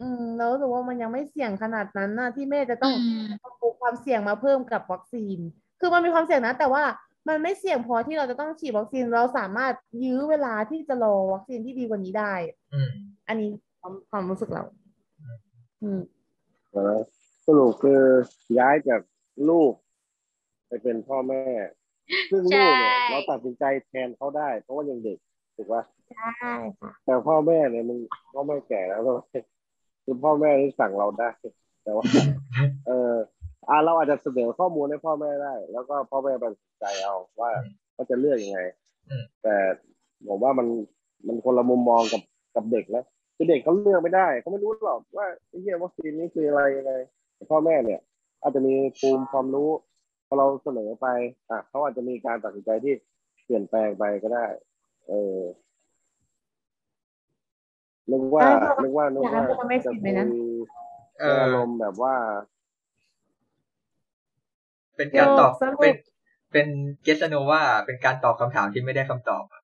[0.00, 3.50] อืมเรารู้สึกว่ามันยังไม่เสี่ยงขนาดนั้นนะที่แม่จะต้องอืมเอา
[3.80, 5.38] ความเสี่ยงมาเพิ่มกับวัคซีน
[5.80, 6.82] คือมันมีความเสี่ยงนะ แต่ว่า
[7.28, 9.74] มันไม่เสี่ยงพอที่เราจะต้องฉีดวัคซีนเราสามารถ
[10.04, 12.34] ยื้อเวลาที่จะรอวัคซีนที่ดีกว่านี้ได้
[12.72, 12.90] อืม
[13.28, 13.50] อันนี้
[13.80, 14.64] ความความรู้สึกเรา
[15.82, 16.00] อืม
[16.72, 16.98] เออ
[17.46, 18.00] สรุปคือ
[18.58, 19.00] ย้ายจาก
[19.48, 19.72] ลูก
[20.66, 21.44] ไปเป็นพ่อแม่
[22.30, 25.18] ซึ่งลูกเนี่ยใช่เราตัดสินใจแทนเขาได้ เพราะว่ายังเด็ก
[25.56, 27.98] ถูกปะใช่ค่ะแต่พ่อแม่เนี่ยมึง
[28.34, 29.12] พ่อแม่แก่แล้วก็
[30.04, 31.30] คือพ่อแม่ที่สั่งเราได้
[31.82, 32.04] แต่ว่า
[32.86, 33.14] เออ
[33.68, 37.50] อ่าเราอาจจะเสนอข้อมูลให้พ่อแม่ได้ แล้วก็พ่อแม่ตัดสินใจเอาว่า
[37.94, 38.60] เขาจะเลือกยังไง
[39.08, 39.54] อืมแต่
[40.28, 40.66] ผมว่ามัน
[41.26, 42.22] มันคนละมุมมองกับ
[42.54, 43.04] กับเด็กแล้ว
[43.36, 46.92] คือเด็กเขาเลือกไม่ได้เขาไม่รู้หรอกว่าไอ้เหี้ยวัคซีนนี้คืออะไรยังไง
[47.50, 48.00] พ่อแม่เนี่ย
[48.42, 49.70] อาจจะมีภูมิความรู้
[50.26, 51.06] พอเราเสนอไป
[51.50, 52.94] อะเขาอาจจะมีการตัดสินใจที่
[53.44, 54.46] เปลี่ยนแปลงไปก็ได้
[55.08, 55.38] เออ
[58.10, 58.50] นึกว่าใช่
[58.82, 60.26] นึกว่านึกอยากให้ว่าพ่อแม่จะคิดคุไหมยนะ
[61.20, 62.14] เอในออารมณ์แบบว่า
[64.98, 65.96] เป็นการตอบสรุปเป็น
[66.52, 66.68] เป็น
[67.02, 69.62] เกสโนว่าเป็นการตอบคำถามที่ไม่ได้คำตอบอะ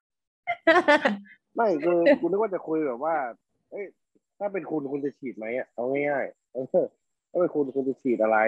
[1.56, 3.16] ไม่คือคุณนึกว่าจะคุยแบบว่า
[3.70, 3.86] เอ้ย
[4.38, 6.66] ถ้าเป็นคุณคุณจะฉีดไหมอะเอาง่ายๆเออ
[7.30, 8.38] ถ้าเป็นคุณคุณจะฉีดอะไร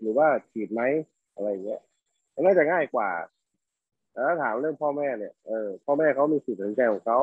[0.00, 0.82] หรือว่าฉีดไหม
[1.34, 1.80] อะไรอย่างเงี้ย
[2.34, 3.10] มันน่าจะง่ายกว่า
[4.12, 7.18] แต่ถ้าถามเรื่องพ่อแม่เนี่ยเออพ่อแม่เขามีสิทธิ์ตัดสินใจของเขา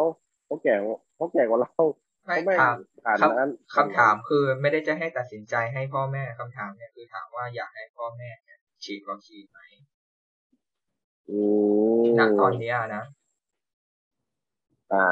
[0.45, 0.75] เขาแก่
[1.15, 1.83] เขาแก่กว่าเรา
[2.25, 9.59] ไม่เขาไม่ถามผ่านคำนั้นคำถามคือไม่ได้จะให้ตัดสินใจให้พ่อแม่คำถามเนี่ยคือถามว่าอยากให้พ่อแม่เนี่ย ฉีดวัคซีนไหม
[11.29, 11.39] อื
[12.01, 13.03] มณตอนเนี้ยนะ
[14.93, 15.05] อ่า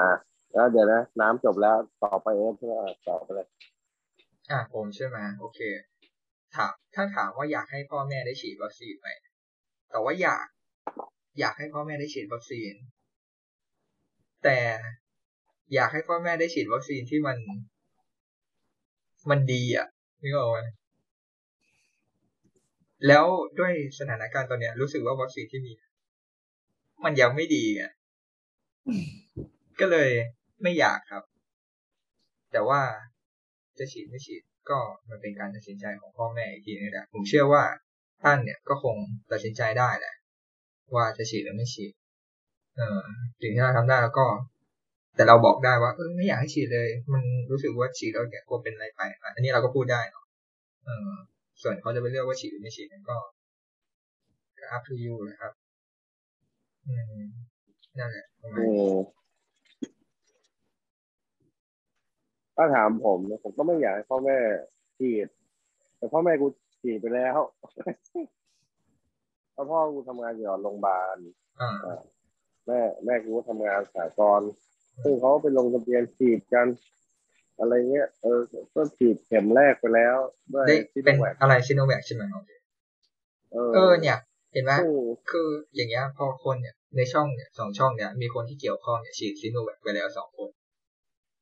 [0.53, 3.47] แล้วเดี๋ยวนะ น้ำจบแล้วต่อไปเอฟใช่ไหมอะต่อไปเลย
[4.51, 5.59] อะผมใช่ไหมโอเค
[6.55, 9.09] ถาม ถ้าถามว่าอยากให้พ่อแม่ได้ฉีดวัคซีนไหม
[9.89, 10.45] แต่ว่าอยาก
[11.39, 12.73] อยากให้พ่อแม่ได้ฉีดวัคซีน
[14.43, 14.59] แต่
[15.73, 17.37] อยากให้พ่อแม่ได้ฉีดวัคซีนที่มัน
[19.29, 19.87] มันดีอะ
[20.21, 20.59] นึกออกไหม
[23.07, 23.25] แล้ว
[23.59, 25.71] ด้วยสถานการณ์ตอนเนี้ย รู้สึกว่าวัคซีนที่มี
[27.03, 27.91] มันยังไม่ดีอะ
[29.79, 30.09] ก็เลย
[30.63, 31.23] ไม่อยากครับ
[32.51, 32.81] แต่ว่า
[33.77, 34.79] จะฉีดไม่ฉีดก็
[35.09, 37.63] มันเป็นการตัดสินใจของพ่อแม่อีกทีนึงแหละผมเชื่อว่า
[38.23, 38.95] ท่านเนี่ยก็คง
[39.31, 40.15] ตัดสินใจได้แหละ
[40.95, 41.93] ว่าจะฉีดหรือไม่ฉีด
[42.77, 43.01] เออ
[43.41, 44.25] สิ่งที่เราทำได้แล้วก็
[45.15, 50.25] แต่เราบอกได้ว่าเออไม่อยากให้ฉีดเลย มันรู้สึกว่าฉีดแล้วเนี่ยกลัวเป็นอะไรไปอะอันนี้เราก็พูดได้เนาะ
[50.85, 51.13] เออ
[51.61, 53.17] ส่วนเขาจะไปเลือกว่าฉีดหรือไม่ฉีดนั่นก็
[54.59, 55.53] ก็ up to you เลยครับ
[56.85, 57.25] อืม
[57.99, 58.95] นั่นแหละประมาณอืนี้ม
[62.55, 64.37] ถ้าถามผม ผมก็ไม่อยากให้พ่อแม่
[64.99, 65.27] ฉีด
[65.97, 66.47] แต่พ่อแม่กู
[66.81, 67.39] ฉีดไปแล้ว
[69.53, 71.17] เพราะพ่อกูทำงานอยู่โรงพยาบาล
[71.61, 71.69] อ่า
[72.67, 74.41] แม่แม่กูก็ทำงานสากล
[75.03, 76.67] ซึ่งเขาไปลงทะเบียนฉีดกัน
[77.59, 78.39] อะไรเงี้ยเออ
[78.75, 80.15] ก็ฉีดเข็มแรกไปแล้ว
[80.53, 82.49] ด้วยได้ซิเป็นโนแวคอะไรซิโนแวคใช่ไหมโอเค
[83.51, 84.17] เออเออเนี่ย
[84.53, 84.91] เห็นไหมซึ่ง
[85.31, 90.49] คืออย่างเงี้ยพอคนเนี่ยในช่องเนี่ยสองช่องเนี่ยมีคนที่เกี่ยวข้องเนี่ยฉีดซิโนแวคไปแล้วสองคน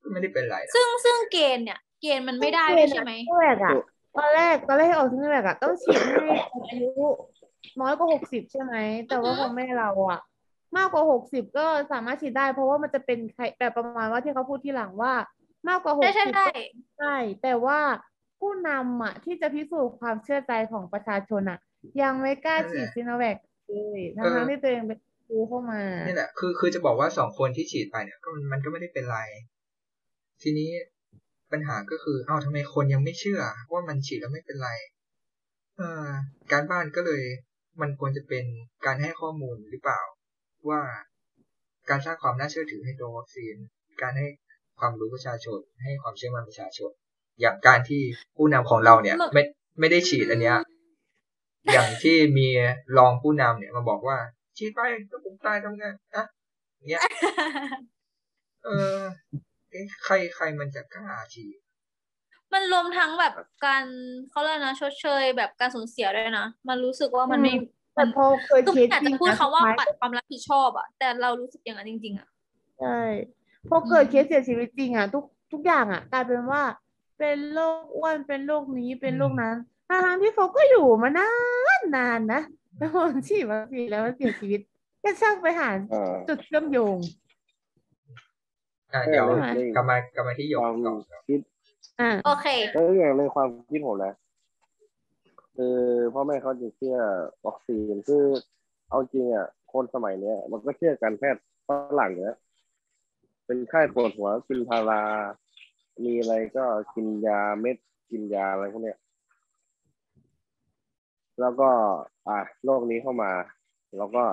[0.02, 3.74] ก็ไม่ได้เป็นไรนะซึ่งซึ่งเกณฑ์เนี่ย เกณฑ์มันไม่ได้ด้วยใช่ไหมซิโนแวคอะ
[4.18, 6.18] ตอนแรกตอนแรกที่ออกซิโนแวคอะต้องฉีดให้
[6.52, 6.90] คนอายุ
[7.82, 8.74] น้อยกว่าหกสิบใช่ไหม
[9.08, 10.20] แต่ว่าของแม่เราอะ
[10.78, 15.14] มากกว่าหกสิบก็สามารถฉีดได้ เพราะว่ามันจะเป็นใครแบบประมาณว่าที่เขาพูดที่หลังว่า
[15.68, 16.62] มากกว่าหกใช่สิบใช่ใช่
[17.00, 17.80] ใช่แต่ว่า
[18.40, 21.60] ผู้นำอะที่จะพิสูจน์ความเชื่อใจของประชาชนอะ
[22.02, 23.38] ยังไม่กล้าฉีดซิโนแวค
[23.68, 24.92] เลยทั้งๆที่ตัวเองไป
[25.28, 29.20] ซื้อเข้ามานี่แหละคือคือจะบอกว่าสองคนที่ฉีดไปเนี่ยก็มันมันก็ไม่ได้เป็นไร
[30.42, 30.70] ทีนี้
[31.52, 33.42] ปัญหาก็คือเอ้าทำไมคนยังไม่เชื่อ
[33.72, 34.70] ว่ามันฉีดแล้วไม่เป็นไร
[35.78, 36.08] เออ
[36.52, 37.24] การบ้านก็เลย
[37.82, 38.46] มันควรจะเป็น
[38.86, 40.02] การให้ข้อมูลหรือเปล่า
[40.70, 40.82] ว่า
[41.90, 43.56] การสร้างความน่าเชื่อถือให้ตัววัคซีน
[44.02, 44.28] การให้
[44.80, 46.92] ความรู้ประชาชน ให้ความเชื่อมั่นประชาชน
[47.42, 48.02] อย่างการที่
[48.36, 49.44] ผู้นำของเราเนี่ย ไม่
[49.80, 50.58] ไม่ได้ฉีดอันเนี้ย
[51.72, 52.48] อย่างที่มี
[52.98, 54.18] รองผู้นำเนี่ยมาบอกว่า
[54.58, 56.24] ฉีดไปก็ผมตายทำไงอะ
[56.90, 57.04] เนี้ย
[58.64, 59.02] เออ
[59.72, 61.58] เอ๊ะใครใครมันจะกล้าฉีด
[62.54, 63.34] มันรวมทั้งแบบ
[63.66, 63.84] การ
[64.30, 67.58] เขาเรียกนะชดเชยแบบการสูญเสียด้วยนะ มันรู้สึกว่ามันไม่อืม
[67.98, 72.28] มัแต่นพอเคยคือเคไม่สอยากจริจะงพูดนะคำว่าสุดท้ยปัดความรับผิดชอบอะแต่เรารู้สึกอย่างนั้นจริง ๆอะ
[72.78, 72.88] ใช่
[73.70, 76.64] พอเกิดเคสเสียชีวิตจริงอะทุกทุกอย่างอะกลายเป็นว่า
[77.20, 79.56] เป็นโรคอ้วนเป็นโรคนี้เป็นโรคนั้น
[79.88, 81.30] ทั้งๆที่เขาก็อยู่มานา
[81.80, 82.42] นนานนะ
[82.78, 84.62] แล้วพอฉีดวัคซีนแล้วมันเสียชีวิต
[85.04, 86.98] ก็ช่างไปหาอ่าจุดเชื่อมโยง
[88.94, 90.98] อะเดี๋ยวเออในกลับมากลับมาที่หยคกวามก่อน
[91.28, 91.40] คิด
[92.00, 94.14] อ่าโอเคแล้วอย่างในความคิดผมนะ
[95.56, 95.78] คือ
[96.14, 96.98] พ่อแม่เขาจะเชื่อ
[97.48, 98.24] วัคซีนคือ
[98.90, 102.36] เอาจริงอะคนสมัยเนี้ย มันก็เชื่อการแพทย์ฝรั่งเนี้ย
[103.54, 105.02] เป็นไข้ปวดหัวกินพารา
[106.04, 107.78] มีอะไรก็กินยาเม็ด
[108.12, 108.98] กินยาอะไรพวกเนี้ย
[111.40, 111.70] แล้วก็
[112.28, 113.32] อะโรคนี้เข้ามา
[113.98, 114.24] แล้วก็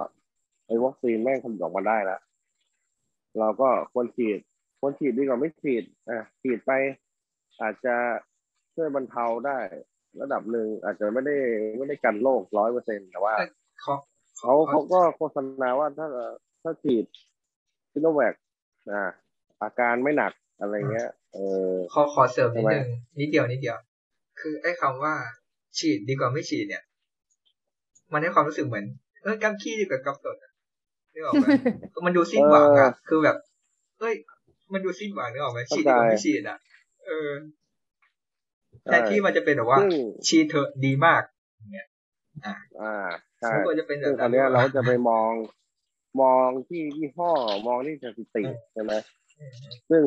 [0.67, 2.21] ไอ้วัคซีนแม่งผลิตออกมาได้แล้ว
[3.39, 4.39] เราก็ควรฉีด
[4.81, 6.73] ควรฉีดดีกว่าไม่ฉีดอะฉีดไป
[7.61, 7.97] อาจจะ
[8.75, 9.59] ช่วยบรรเทาได้
[10.21, 11.37] ระดับหนึ่งอาจจะไม่ได้
[11.77, 13.35] ไม่ได้กันโรคร้อยเปอร์เซ็นแต่ว่า
[13.85, 13.95] ขอ
[14.39, 16.07] เขาเขาก็โฆษณาว่าถ้า
[16.63, 17.05] ถ้าฉีด
[17.93, 18.35] ซิโนแวค
[18.91, 19.11] อ่า
[19.63, 21.39] อาการไม่หนักอะไรเงี้ย เอ
[21.73, 22.89] อขอขอเสริมนิดทำไมนึง
[23.21, 23.79] นิดเดียวนิดเดียว
[24.41, 25.15] คือไอ้คำว่า
[25.79, 26.83] ฉีดดีกว่าไม่ฉีดเนี่ย
[28.13, 28.85] มันให้ความรู้สึกเหมือน
[29.23, 30.53] เออกำขี้ดีกว่ากำตดอะ
[31.13, 31.47] นึกออกไหม
[32.07, 33.37] มันดูสิ้นหวังอะคือแบบ
[33.99, 34.15] เอ้ย
[34.73, 36.59] มันดูสิ้นหวังนึกออกไหมฉีดดีกว่าไม่ฉีดอะ
[37.07, 37.31] เออ
[38.85, 39.91] แทนที่มันจะเป็นแบบว่าซึ่ง
[40.29, 41.23] ฉีดเถอะดีมาก
[41.73, 41.87] เนี่ย
[42.45, 42.95] อ่า
[43.41, 45.33] ใช่มันควรจะเป็นแบซึ่งบตอนเนี้ยเราจะไปมอง
[46.21, 47.33] มองที่ยี่ห้อ
[47.67, 48.93] มองที่สถิติใช่ไหม
[49.41, 49.53] อืม
[49.91, 50.03] ซึ่ง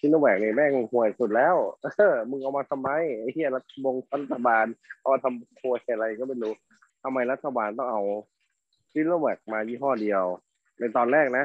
[0.00, 2.88] ซิโนแวคเนี่ยแม่งห่วยสุดแล้วเออมึงเอามาทำไม
[3.20, 4.66] ไอ้เหี้ยรัฐบงรัฐบาล
[5.00, 6.52] เอามาทำห่วยอะไรก็ไม่รู้
[7.02, 8.02] ทำไมรัฐบาลต้องเอา
[8.92, 10.22] ซิโนแวคมายี่ห้อเดียว
[10.78, 11.44] ในตอนแรกนะ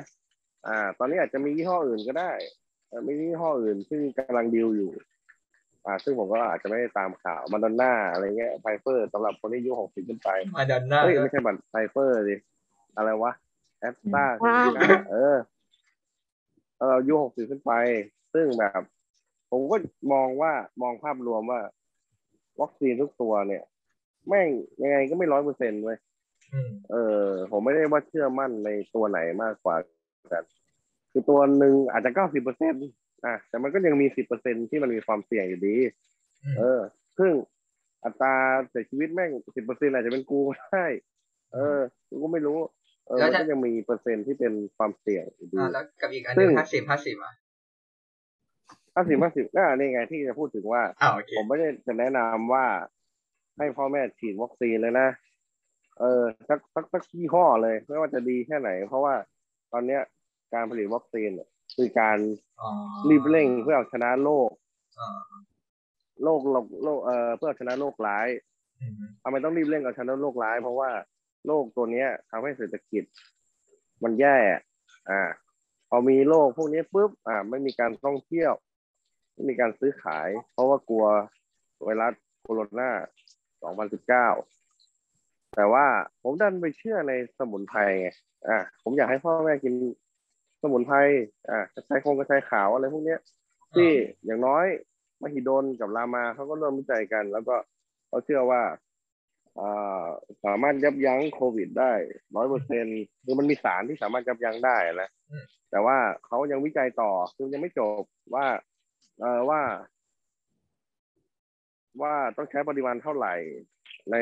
[0.68, 2.32] อ่า ตอนนี้อาจจะมียี่ห้ออื่นก็ได้
[2.88, 4.92] เออมียี่ห้ออื่นซึ่งกำลังดีลอยู่
[5.86, 12.36] อ่า ซึ่งผมก็อาจจะไม่ได้ตามข่าวมาดอนน่าอะไรเงี้ยไฟเซอร์สำหรับคนที่อายุหกสิบขึ้นไปมาดอนน่าเฮ้ยไม่ใช่บัตรไฟเซอร์ดิ
[12.98, 13.32] อะไรวะ
[13.80, 14.26] แอสตรา
[15.12, 15.38] เออ
[16.80, 17.72] เอออายุหกสิบขึ้นไป
[18.34, 18.82] ซึ่งแบบ
[19.52, 19.76] ผมก็
[20.14, 21.62] มองว่ามองภาพรวมว่า
[22.62, 23.64] วัคซีนทุกตัวเนี่ย
[24.28, 24.50] แม่ง
[24.82, 25.98] ยังไงก็ไม่ร้อยเปอร์เซ็นต์เว้ย
[26.54, 29.76] อืมเออ ผมไม่ได้ว่าเชื่อมั่นในตัวไหนมากกว่า
[30.32, 30.44] กัน
[31.12, 32.88] คือตัวหนึ่งอาจจะเก้าสิบเปอร์เซ็นต์
[33.26, 35.76] อะแต่มันก็ยังมีสิบเปอร์เซ็นที่มันมีความเสี่ยงอยู่ดี
[36.44, 36.80] อืมเออ
[37.18, 37.32] ซึ่ง
[38.04, 38.36] อัตรา
[38.70, 40.86] เสียชีวิตแม่งสิบเปอร์เซ็นอาจจะเป็นกูก็ได้
[41.54, 42.60] เออ กูก็ไม่รู้
[43.10, 47.34] เออมันก็ยังมีเปอร์เซ็นต์ที่เป็นความเสี่ยงอยู่ดีอ่าแล้วกับอีกอันหซึ่นึ่งซึ่งห้าสิบห้าสิบอะ
[48.96, 52.66] ห้าสิบห้าสิบน่านี่ไงที่จะพูดถึงว่าอ่าโอเคผมไม่ได้จะแนะนำว่า
[53.58, 55.08] ให้พ่อแม่ฉีดวัคซีนเลยนะ
[56.00, 59.14] เออสักสักสักยี่ห้อเลย ไม่ว่าจะดีแค่ไหน เพราะว่า
[59.72, 60.02] ตอนเนี้ย
[60.54, 62.18] การผลิตวัคซีนเนี่ยคือการ
[62.62, 62.70] อ๋อ
[63.10, 64.50] รีบเร่งเพื่อเอาชนะโรค
[65.00, 65.20] อ่า
[66.24, 68.28] โรคโรคโรคเอ่อเพื่อเอาชนะโรคร้าย
[68.82, 68.94] อืม
[69.24, 70.90] ทำไมต้องรีบเร่งเอาชนะโรคร้าย เพราะว่า
[71.46, 73.04] โรคตัวเนี้ยทำให้เศรษฐกิจ
[74.04, 74.38] มันแย่
[75.10, 75.22] อ่า
[75.90, 78.52] พอมีโรคพวกนี้ปุ๊บ อ่า ไม่มีการท่องเที่ยว
[79.34, 81.06] ไม่มีการซื้อขาย เพราะว่ากลัว
[81.84, 82.14] ไวรัส
[82.44, 82.90] โคโรนา
[84.44, 85.86] 2019 แต่ว่า
[86.24, 88.10] ผมดันไปเชื่อในสมุนไพรไง
[88.48, 89.74] อ่า ผมอยากให้พ่อแม่กิน
[90.62, 90.98] สมุนไพร
[91.50, 93.20] อ่ากระชายคงกระชายขาวอะไรพวกเนี้ย
[93.76, 93.92] ที่
[94.26, 94.66] อย่างน้อย
[95.22, 97.56] มหิดลกับรามาเขาก็ร่วมวิจัยกัน แล้วก็
[98.08, 98.62] เขาเชื่อว่า
[100.46, 101.94] สามารถยับยั้งโควิดได้
[102.36, 102.86] ร้อยเปอร์เซ็น
[103.24, 105.10] คือมันมีสารที่สามารถยับยั้งได้นะ
[105.72, 108.02] แต่ว่าเขายังวิจัยต่อคือยังไม่จบ
[108.36, 108.46] ว่า
[109.20, 109.62] เออว่า
[112.02, 113.34] ว่าต้องใช้ปริมาณเท่าไหร่
[114.12, 114.16] ใน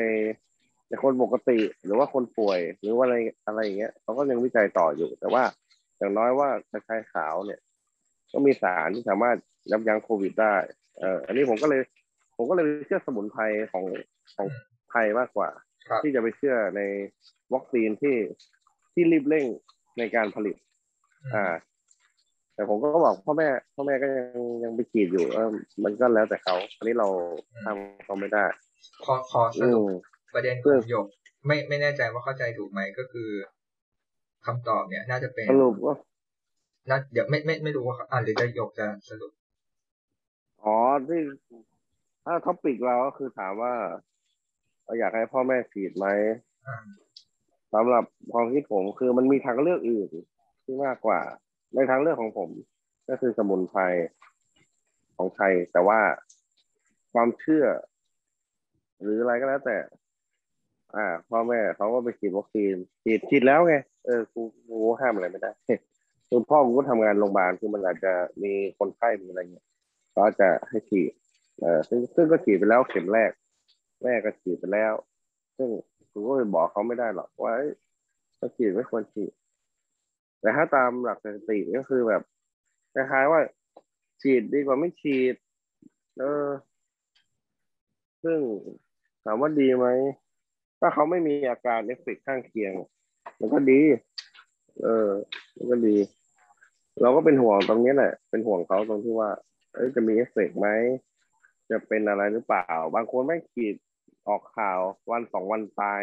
[0.88, 3.16] ในคนปกติ หรือว่าคนป่วย หรือว่าอะไร
[3.46, 5.44] อะไรอย่างเงี้ยเขาก็ยังวิจัยต่ออยู่ แต่ว่า
[5.98, 7.60] อย่างน้อยว่ากระชายขาวเนี่ย
[8.32, 9.36] ก็มีสารที่สามารถ
[9.70, 10.54] ยับยั้งโควิดได้
[10.98, 11.80] เอออันนี้ผมก็เลย
[12.36, 13.84] ผมก็เลยเชื่อสมุนไพรของ
[14.36, 14.46] ของ
[14.90, 15.48] ไทยมากกว่า
[15.88, 16.80] ครับที่จะไปเชื่อใน
[17.54, 18.16] วัคซีนที่
[18.92, 19.46] ที่รีบเร่ง
[19.98, 20.56] ในการผลิต
[21.34, 21.54] อ่า
[22.54, 24.28] แต่ผมก็บอกพ่อแม่พ่อแม่ก็ยัง
[24.64, 25.48] ยังไปฉีดอยู่เออ
[25.84, 27.08] มันก็แล้วแต่เขาอันนี้เรา
[27.64, 28.44] ทำเขาไม่ได้
[29.04, 29.90] ขอขอสอืรุปม
[30.34, 31.06] ประเด็นของหยก
[31.46, 33.30] ไม่ไม่แน่ใจว่าเข้าใจถูกไหมก็คือ
[34.46, 35.94] คำตอบเนี่ย น่าจะเป็นสรุปว่า
[36.88, 39.32] น่าเดี๋ยวไม่ไม่ไม่รู้ว่าอ่านหรือจะหยกจะสรุป
[40.64, 40.76] อ๋อ
[41.08, 41.20] ที่
[42.24, 43.74] ถ้าท็อปิกเราก็คือถามว่า
[44.88, 46.06] เราอยากให้พ่อแม่ฉีดไหม
[46.66, 46.76] อ่า
[47.74, 50.10] สำหรับความคิดผมคือมันมีทางเลือกอื่น
[50.64, 51.20] ที่มากกว่า
[51.74, 52.50] ในทางเลือกของผม
[53.08, 53.80] ก็คือสมุนไพร
[55.16, 56.00] ของไทย แต่ว่า
[57.12, 57.66] ความเชื่อ
[59.02, 59.78] หรืออะไรก็แล้วแต่
[60.96, 63.74] อ่า พ่อแม่เขาก็ไปฉีดวัคซีนฉีดฉีดแล้วไง
[64.06, 65.50] เออกูกูห้ามอะไรไม่ได้
[66.28, 68.12] คือพ่อกูก็ทำงานโรงพยาบาลคือมันอาจจะ
[68.42, 69.66] มีคนไข้มีอะไรเงี้ย
[70.16, 71.12] ก็จะให้ฉีด
[71.60, 73.30] เออซึ่งซึ่งก็ฉีดไปแล้วเข็มแรก
[74.02, 74.94] แม่ก็ฉีดไปแล้ว
[75.56, 75.68] ซึ่ง
[76.12, 77.54] กูก็ไปบอกเขาไม่ได้หรอกว่า
[78.38, 79.32] ถ้าฉีดไม่ควรฉีด
[80.40, 82.22] แต่ถ้าตามหลักสถิติก็คือแบบ
[82.94, 83.40] คล้ายๆว่า
[84.22, 85.34] ฉีดดีกว่าไม่ฉีด
[86.18, 86.46] เออ
[88.24, 88.38] ซึ่ง
[89.24, 89.86] ถามว่าดีไหม
[90.80, 92.72] ถ้าเขาไม่มีอาการเอฟเฟกข้างเคียง
[93.40, 93.80] มันก็ดี
[94.82, 95.08] เออ
[95.56, 95.96] มันก็ดี
[97.00, 99.30] เราก็เป็นห่วงตรงนี้แหละ เป็นห่วงเขาตรงที่ว่า
[99.74, 100.68] เอ้ยจะมีเอฟเฟกไหม
[101.70, 103.74] จะเป็นอะไรหรือเปล่า บางคนไม่ฉีด
[104.28, 106.02] ออกข่าววันสองวันตาย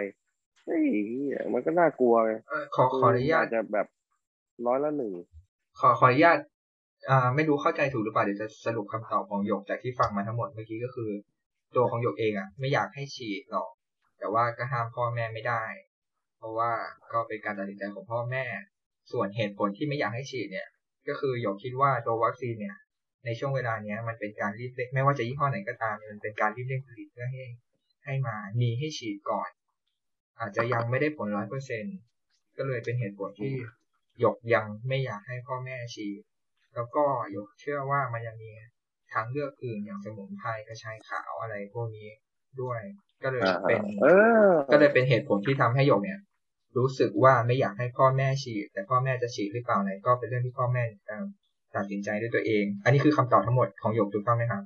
[0.66, 3.88] เฮ้ยเหี้ยมันก็น่ากลัวไงเอ่อขอขออนุญาตจะแบบ
[4.68, 5.14] ร้อยละหนึ่ง
[5.80, 6.38] ขอขออนุญาต
[7.10, 11.12] อ่า ไม่รู้เข้าใจถูกหรือเปล่าเดี๋ยวจะสรุปคำตอบของหยกจากที่ฟังมาทั้งหมดเมื่อกี้ก็คือ
[11.76, 13.70] ตัวของหยกเองอะ ไม่อยากให้ฉีดหรอก
[14.20, 15.64] แต่ว่าก็ห้ามพ่อแม่ไม่ได้
[16.38, 16.72] เพราะว่า
[17.14, 18.44] ก็เป็นการตัดสินใจของพ่อแม่
[19.12, 20.68] ส่วนเหตุผลที่ไม่อยากให้ฉีดเนี่ย
[21.08, 22.76] ก็คือหยกคิดว่าตัววัคซีนเนี่ย
[23.26, 27.44] ในช่วงเวลาเนี้ยมันเป็นการรีบเร่งไม่ว่าจะยี่ห้อไหนก็ตามมันเป็นการรีบเร่งผลิตเพื่อให้
[28.06, 29.50] ให้มามีให้ฉีดก่อน
[30.40, 31.86] อาจจะยังไม่ได้ผลร้อยเปอร์เซ็น
[32.58, 33.54] ก็เลยเป็นเหตุผลที่
[34.20, 36.22] หยกยังไม่อยากให้พ่อแม่ฉีด
[36.76, 38.52] แล้วก็หยกเชื่อว่ามันยังมี
[39.14, 42.10] ทางเลือกอื่นอย่างสมุนไพรกระชายขาวอะไรพวกนี้
[42.62, 42.80] ด้วย
[43.24, 44.08] ก็เลยอ่าเป็นเอ
[44.48, 46.20] อก็เลยเป็นเหตุผลที่ทำให้หยกเนี่ย
[46.78, 50.84] รู้สึกว่าไม่อยากให้พ่อแม่ฉีด แต่พ่อแม่จะฉีดหรือเปล่าไหนก็เป็นเรื่องที่พ่อแม่
[51.76, 54.64] ตัดสินใจด้วยตัวเอง อันนี้คือคำตอบทั้งหมดของหยกถูกต้องไหมครับ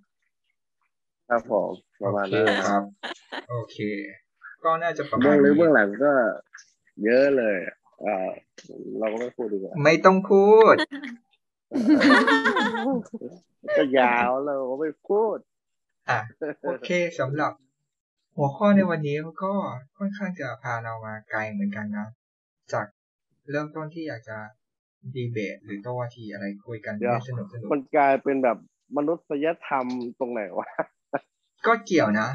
[1.30, 1.70] ครับผม
[2.04, 2.84] ประมาณโอเคนั้นครับ
[3.50, 3.78] โอเค
[4.64, 6.12] ก็น่าจะประมาเบื้อณงลึกนี้เบื้องหลังก็
[7.04, 7.58] เยอะเลย
[8.02, 8.30] เออ
[9.00, 10.76] เราก็ไม่พูดดีกว่า ไม่ต้องพูด
[13.78, 15.38] ก็ยาวเราก็ไม่พูด
[16.10, 16.20] อะ
[16.64, 16.89] โอเค
[17.20, 17.52] สำหรับ
[18.36, 19.54] หัวข้อในวันนี้ก็
[19.97, 22.08] ค่อนข้างจะพาเรามาไกลเหมือนกันนะ
[22.74, 22.86] จาก
[23.52, 24.38] เริ่มต้นที่อยากจะ
[25.16, 28.58] ดีเบต หรือโต้วาทีอะไรคุยกันเดี๋ยวให้สนุกสนุกมันกลายเป็นแบบ
[28.97, 29.86] มนุษยธรรม
[30.20, 30.68] ตรงไหนวะ
[31.68, 32.30] ก็เกี่ยวนะ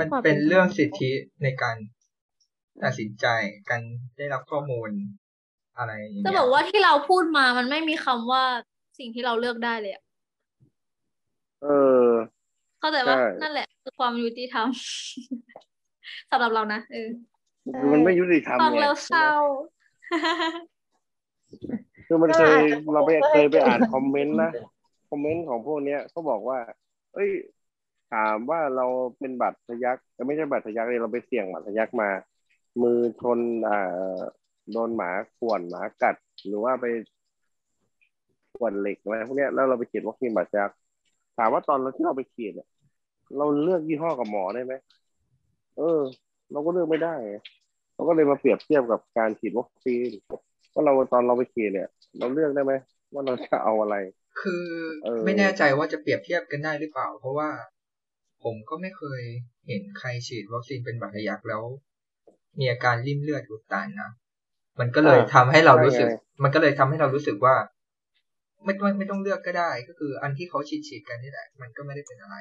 [0.00, 1.10] มันเป็นเรื่องสิทธิ
[1.42, 1.76] ในการ
[2.82, 3.26] ตัดสินใจ
[3.70, 3.82] การ
[4.16, 4.90] ได้รับข้อมูล
[5.78, 8.42] อะไรอย่างเงี้ยจะบอกว่าที่เราพูดมามันไม่มีคำว่า
[8.98, 10.02] สิ่งที่เราเลือกได้เลยอะ
[11.62, 11.68] เอ
[12.04, 12.08] อ
[12.80, 14.68] เข้าใจว่าใช่นั่นแหละคือความยุติธรรม
[16.30, 17.08] สำหรับเรานะเออ
[17.80, 19.30] คือมันไม่ยุติธรรมฟังไงแล้วเศร้า
[22.06, 24.50] คือมันก็เคยอาจจะเราไปก็ให้เคยไปอ่านคอมเมนต์นะ
[25.10, 26.58] คอมเมนต์ของพวกเนี้ยเขาบอกว่า
[27.14, 27.30] เอ้ย
[28.14, 28.86] ถามว่าเรา
[29.18, 32.08] เป็นบัตรทะยักเอ้ยไม่ใช่บัตรทะยักเลยเราไปเสี่ยงบัตรทะยักมา
[32.82, 33.38] มือชน
[33.68, 34.16] อ่า
[34.72, 36.84] โดนหมาข่วนหมากัด หรือว่าไป
[38.56, 40.70] ข่วนเหล็กอะไรพวกเนี้ยแล้วเราไปฉีดวัคซีนบัตรทะยัก
[41.38, 42.68] ถามว่าตอนเราที่เราไปฉีดเนี่ย
[43.36, 44.74] เราเลือกยี่ห้อกับหมอได้ไหม
[45.78, 46.00] เออ
[46.52, 47.34] เราก็เลือกไม่ได้ไง
[47.94, 50.10] เราก็เลยมาเปรียบเทียบกับการฉีดวัคซีน
[50.72, 51.88] ว่าเราตอนเราไปฉีดเนี่ย
[52.18, 52.72] เราเลือกได้ไหม
[53.12, 53.96] ว่าเราจะเอาอะไร
[54.40, 54.66] คือ
[55.04, 57.48] เออไม่แน่ใจว่าจะเปรียบเทียบกันได้หรือเปล่า เพราะว่า
[58.44, 59.22] ผมก็ไม่เคย
[59.68, 61.62] เห็นใครฉีดวัคซีนเป็นบัตรทะยักแล้ว
[62.58, 64.10] มีอาการริ่มเลือดอุดตันนะ
[64.80, 66.08] มันก็เลยทำให้เรารู้สึก
[66.42, 67.56] มันก็เลยทำให้เรารู้สึกว่า
[68.64, 72.36] ไม่ต้องไม่ต้องเลือกก็ได้ ก็คืออันที่เขาฉีดฉีดกันนี่แหละมันก็ไม่ได้เป็นอะไร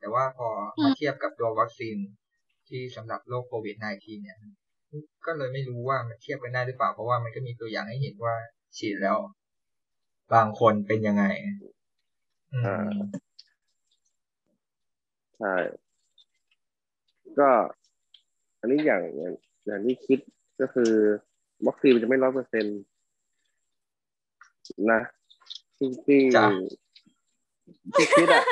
[0.00, 0.48] แต่ว่าพอ
[0.82, 1.96] มาเทียบกับตัววัคซีน
[2.68, 4.38] ที่สำหรับโรคโควิด -19 เนี่ย
[5.26, 8.34] ก็เลยไม่รู้ว่ามันเทียบกันได้หรือเปล่า เพราะว่ามันก็มีตัวอย่างให้เห็นว่า
[8.78, 9.18] ฉีดแล้ว
[10.34, 11.24] บางคนเป็นยังไง
[12.52, 12.94] อืมอ่า
[15.38, 15.54] ใช่
[17.38, 17.50] ก็
[18.60, 19.34] อันนี้อย่างอย่าง
[19.66, 20.18] อย่างที่คิด
[20.60, 20.92] ก็คือ
[21.66, 22.78] วัคซีนมันจะไม่ร้อยเปอร์เซ็นต์
[24.92, 25.00] นะ
[25.76, 26.48] ที่ที่จ้ะ
[27.94, 28.44] ที่คิดอะ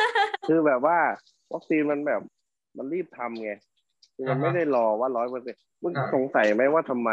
[0.46, 0.98] คือแบบว่า
[1.52, 2.22] วัคซีนมันแบบ
[2.76, 3.52] มันรีบทำไง
[4.14, 7.10] คือมันไม่ได้รอว่าร้อยเปอร์เซ็นต์มึงสงสัยไหมว่าทำไม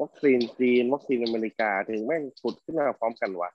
[0.00, 3.50] วัคซีนจีน วัคซีนอเมริกาถึงแม่งผุดขึ้นมาพร้อมกันวะ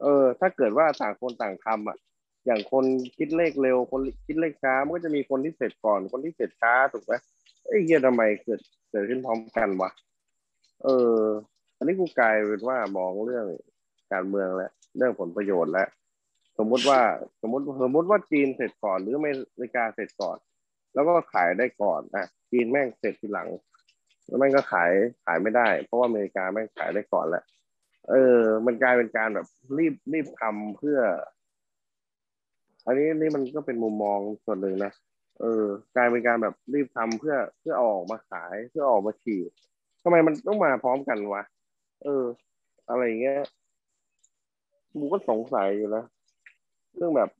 [0.00, 1.96] เออ ถ้าเกิดว่าต่างคนต่างทำอะ
[2.46, 2.84] อย่างคน
[3.16, 7.12] คิดเลขเร็ว คนคิดเลขช้ามันก็จะมีคนที่เสร็จก่อน คนที่เสร็จช้าถูกไหม
[7.66, 9.90] เอ้ยเฮียทำไมเกิดเกิดขึ้นพร้อมกันวะ
[10.84, 11.18] เออ
[11.76, 13.46] อันนี้กูกลายเป็นว่ามองเรื่อง
[14.12, 15.88] การเมืองและเรื่องผลประโยชน์แล้ว
[16.58, 17.00] สมมุติว่า
[17.42, 19.28] สมมติสมมติว่าจีนเสร็จก่อน หรืออเม
[19.62, 20.36] ริกาเสร็จก่อน
[20.94, 23.48] แล้วก็ขายได้ก่อนอะจีนแม่งเสร็จทีหลัง
[24.26, 24.90] แล้วแม่งก็ขาย
[25.24, 27.44] ขายไม่ได้ เพราะว่าอเมริกาแม่งขายได้ก่อนแล้ว
[28.10, 29.46] เออ มันกลายเป็นการแบบ
[29.78, 30.98] รีบรีบทำเพื่อ
[32.86, 34.92] อันนี้นี่มันก็เป็นมุมมองส่วนหนึ่งนะ
[35.40, 35.66] เออ
[35.96, 39.50] กลายเป็นการแบบรีบทำเพื่อเพื่อออกมาขายเพื่อออกมาฉีด
[40.02, 41.42] ทำไมมันต้องมาพร้อมกันวะ
[42.04, 42.24] เออ
[42.88, 43.36] อะไรอย่างเงี้ย
[44.92, 46.04] กูก็สงสัยอยู่นะ
[46.96, 47.30] เรื่องแบบ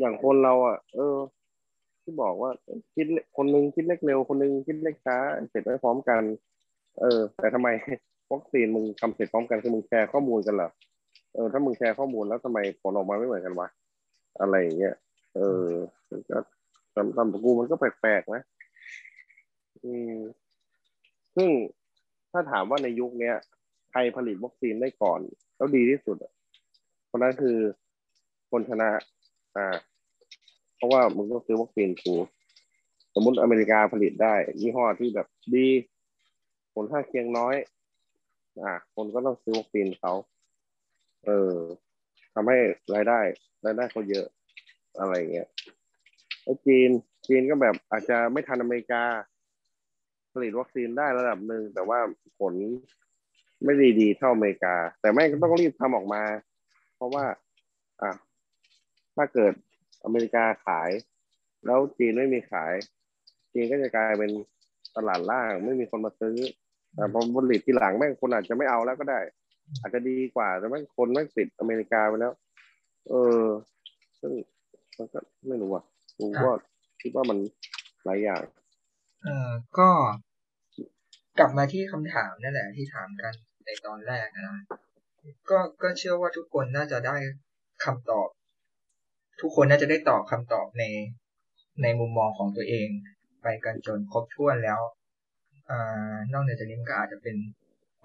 [0.00, 1.16] อย่างคนเราอะ เออ
[2.02, 2.50] ที่บอกว่า
[2.94, 5.16] คิดคนหนึงคิดเลขเร็ว คนหนึงคิดเลขช้า
[5.50, 6.22] เสร็จไม่พร้อมกัน
[7.00, 7.68] เออ แต่ทำไม
[8.32, 10.70] วัคซีนมึงทำเสร็จพร้อมกันคือมึงแชร์ข้อมูลกันเหรอ
[11.34, 13.68] เออถ้ามึงแชร์ข้อมูลแล้วทำไมผลออกมาไม่เหมือนกันวะ
[14.40, 14.94] อะไรอย่างเงี้ย
[15.36, 15.66] เออ
[16.30, 16.38] ก็
[16.94, 18.42] สำสำหรับกูมันก็แปลกๆนะ
[19.84, 20.16] อืม
[21.36, 21.48] ซึ่ง
[22.32, 23.34] ถ้าถามว่าในยุคเนี้ย
[23.90, 25.20] ใครผลิตวัคซีนได้ก่อน
[25.56, 26.32] แล้วดีที่สุดอะ
[27.10, 27.58] คนนั้นคือ
[28.50, 28.90] คนชนะ
[29.56, 29.76] อ่า
[30.76, 32.14] เพราะว่ามึงต้องซื้อวัคซีนกู
[33.14, 35.66] สมมติอเมริกาผลิตได้ยี่ห้อที่แบบดี
[36.74, 37.54] ผลข้างเคียงน้อย
[38.62, 40.12] อ่า คนก็ต้องซื้อวัคซีนเขา
[41.26, 41.54] เออ
[42.34, 42.58] ทำให้
[42.94, 43.20] รายได้
[43.64, 44.26] รายได้เขาเยอะ
[44.98, 45.48] อะไรเงี้ย
[46.42, 46.90] แล้จีน
[47.26, 49.02] จีนก็แบบอาจจะไม่ทันอเมริกา
[50.32, 51.98] ผลิตวัคซีนได้ระดับหนึ่งแต่ว่า
[52.38, 52.54] ผล
[53.64, 56.22] ไม่ด้ดีเท่าอเมริกา แต่แม่งก็ต้องรีบทำออกมา
[56.96, 57.24] เพราะว่า
[58.02, 58.10] อะ
[59.16, 59.52] ถ้าเกิด
[60.04, 60.90] อเมริกาขาย
[61.66, 62.72] แล้วจีนไม่มีขาย
[63.52, 64.30] จีนก็จะกลายเป็น
[64.96, 66.36] ตลาดล่างไม่มีคนมาซื้อ
[66.94, 69.20] แต่พอผลิตทีหลังแม่งคนอาจจะไม่เอาแล้วก็ได้
[69.80, 72.34] อาจจะดีกว่าแต่แม่งคนแม่ติดอเมริกาไปแล้ว
[73.08, 73.44] เออ
[74.20, 74.32] ซึ่ง
[74.96, 75.84] มันก็ไม่รู้อะ
[76.18, 76.50] กูก็
[77.02, 77.38] คิดว่ามัน
[78.04, 78.42] หลายอย่าง
[79.22, 79.88] เออก็
[81.38, 83.34] กลับมาที่คำถามนั่นแหละที่ถามกัน
[83.66, 84.64] ในตอนแรกนะ
[85.50, 87.16] ก็ก็เชื่อว่าทุกคนน่าจะได้
[87.84, 88.28] คำตอบ
[89.40, 90.84] ทุกคนน่าจะได้ตอบคำตอบใน
[91.82, 92.88] ในมุมมองของตัวเอง
[93.42, 94.80] ไปกันจนครบถ้วนแล้ว
[95.70, 97.36] อ่านอกเหนือจากนี้มันก็อาจจะเป็น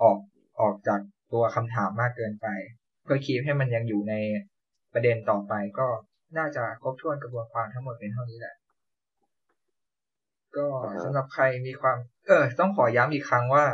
[0.01, 0.17] ออก
[0.59, 0.99] ออกจาก
[1.33, 2.47] ตัวคำถามมากเกินไป
[3.03, 4.13] เพื่อคีบให้มันยังอยู่ใน
[4.93, 5.87] ประเด็นต่อไปก็
[6.37, 8.55] น่าจะครบถ้วนกระบวนความทั้งหมดเป็นเท่านี้แหละ
[10.55, 11.97] ก็อ่าฮะสำหรับใครมีความ
[12.27, 13.65] เออ ต้องขอย้ำอีกครั้งว่า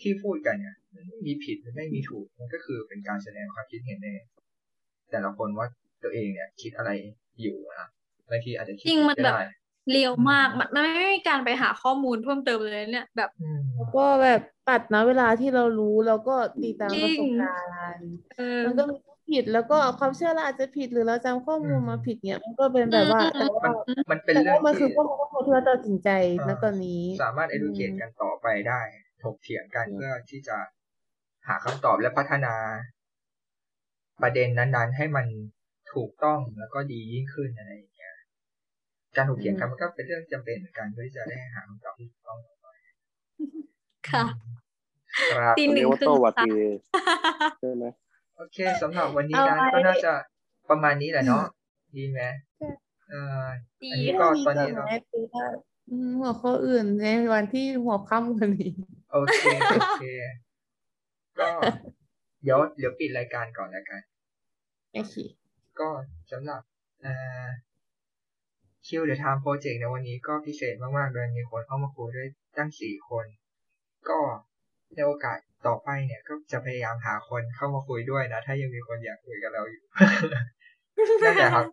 [0.00, 4.08] ที่พูดกันเนี่ยมันไม่มีผิดมันไม่มีถูก มันก็คือเป็นการแสดงความคิดเห็นใน
[5.10, 5.66] แต่ละคนว่า
[6.02, 6.90] ตัวเองเนี่ย คิดอะไร
[7.42, 7.88] อยู่นะ
[8.30, 9.42] บางทีอาจจะคิดจริงมันแบบได้
[9.90, 17.56] เรียวมากมันมันไม่มีการไปหาข้อมูลเพิ่มเติมเลยเนี่ย แบบอืมแล้วก็แบบตัดนะเวลาที่เรารู้แล้วก็ตีตามประสบกา
[17.94, 18.96] รณ์เออมันก็มี
[19.30, 23.68] ผิดแล้วก็ความเชื่อเราอาจจะผิดหรือเราจำข้อมูลมาผิดเนี่ยมันก็เป็นแบบว่าอืมแต่ว่า
[24.10, 26.08] มันเป็นแต่เรื่อว่างมันคืที่อข้อมูลข้อมูลที่เราตัดสินใจ
[26.48, 28.80] ณตอนนี้ สามารถ educate กันต่อไปได้
[29.22, 30.56] ถกเถียงกันอืมเพื่อที่จะ
[31.48, 32.54] หาคำตอบและพัฒนา
[34.22, 35.26] ประเด็นนั้น ๆ ให้มัน
[35.92, 37.97] ถูกต้องแล้วก็ดียิ่งขึ้นอะไรอย่างเงี้ย
[39.18, 42.66] การถกเถียงกันมันก็เป็นเรื่องจำเป็นเหมือนกันเพื่อที่จะได้หาคำตอบที่ถูกต้องต่อไป
[44.08, 44.24] ค่ะ
[45.32, 46.50] ครับตีอันหนึ่นี้งว่าครึ่โตงวาค่ะตี
[47.60, 47.84] ใช่ไหม
[48.36, 50.12] โอเคสำหรับวันนี้เอานั้นไว้ก็น่าจะ
[50.70, 51.44] ประมาณนี้แหละเนาะ
[51.96, 52.20] ดีไหม
[52.56, 52.68] ใช่
[53.08, 53.46] เออ
[53.82, 55.46] ดีอันนี้ก็ตอนนี้เราเราไม่คือว่า
[55.90, 58.72] อืมหัวข้ออื่นในวันที่หัวค่ำวันนี้
[59.12, 60.04] โอเคโอเค
[61.38, 61.48] ก็
[62.42, 64.00] เดี๋ยวเดี๋ยวปิดรายการก่อนแล้วกัน
[64.94, 65.16] โอเค
[65.80, 65.88] ก็
[66.32, 66.60] สำหรับ
[68.86, 73.26] คิวเดอะไทม์โปรเจกต์ในวันนี้ก็พิเศษมากๆเลยมีคนเข้ามาคุยด้วยตั้งสี่คน
[74.08, 74.18] ก็
[74.94, 79.82] ในโอกาสต่อไปเนี่ยก็จะพยายามหาคนเข้ามาคุยด้วยนะ ถ้ายังมีคนอยากคุยกับเราอยู่
[81.22, 81.66] นั่นแหละครับ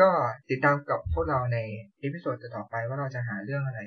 [0.00, 0.08] ก็
[0.50, 1.58] ติดตามกับพวกเราใน
[2.00, 3.80] เอพิโซดต่อไปว่าเราจะหาเรื่องอะไร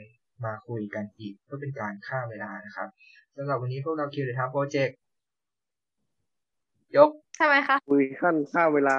[0.46, 2.90] มาคุยกันอีกเพื่อเป็นการฆ่าเวลานะครับ
[3.36, 4.98] สำหรับวันนี้พวกเราคิวเดอะไทม์โปรเจกต์
[6.98, 8.98] ยกใช่ไหมคะคุยขั้นค่าเวลา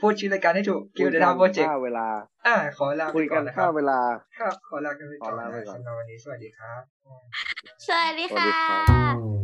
[0.00, 2.06] พูดชื่อรายการให้ถูกคุคิวยเดอะกัไทม์โปรเจกต์ค่าเวลา
[2.46, 4.00] อ่า ขอลาไปคุยก่กัอนนนะคค่ารับเวลา
[4.38, 6.82] ครับขอลากันไปก่อนขอลาไปนะก่อนสำหรับวันนี้สวัสดีครับ
[7.86, 8.80] สวัสดีสวัสค่ดีครั
[9.12, 9.43] บะ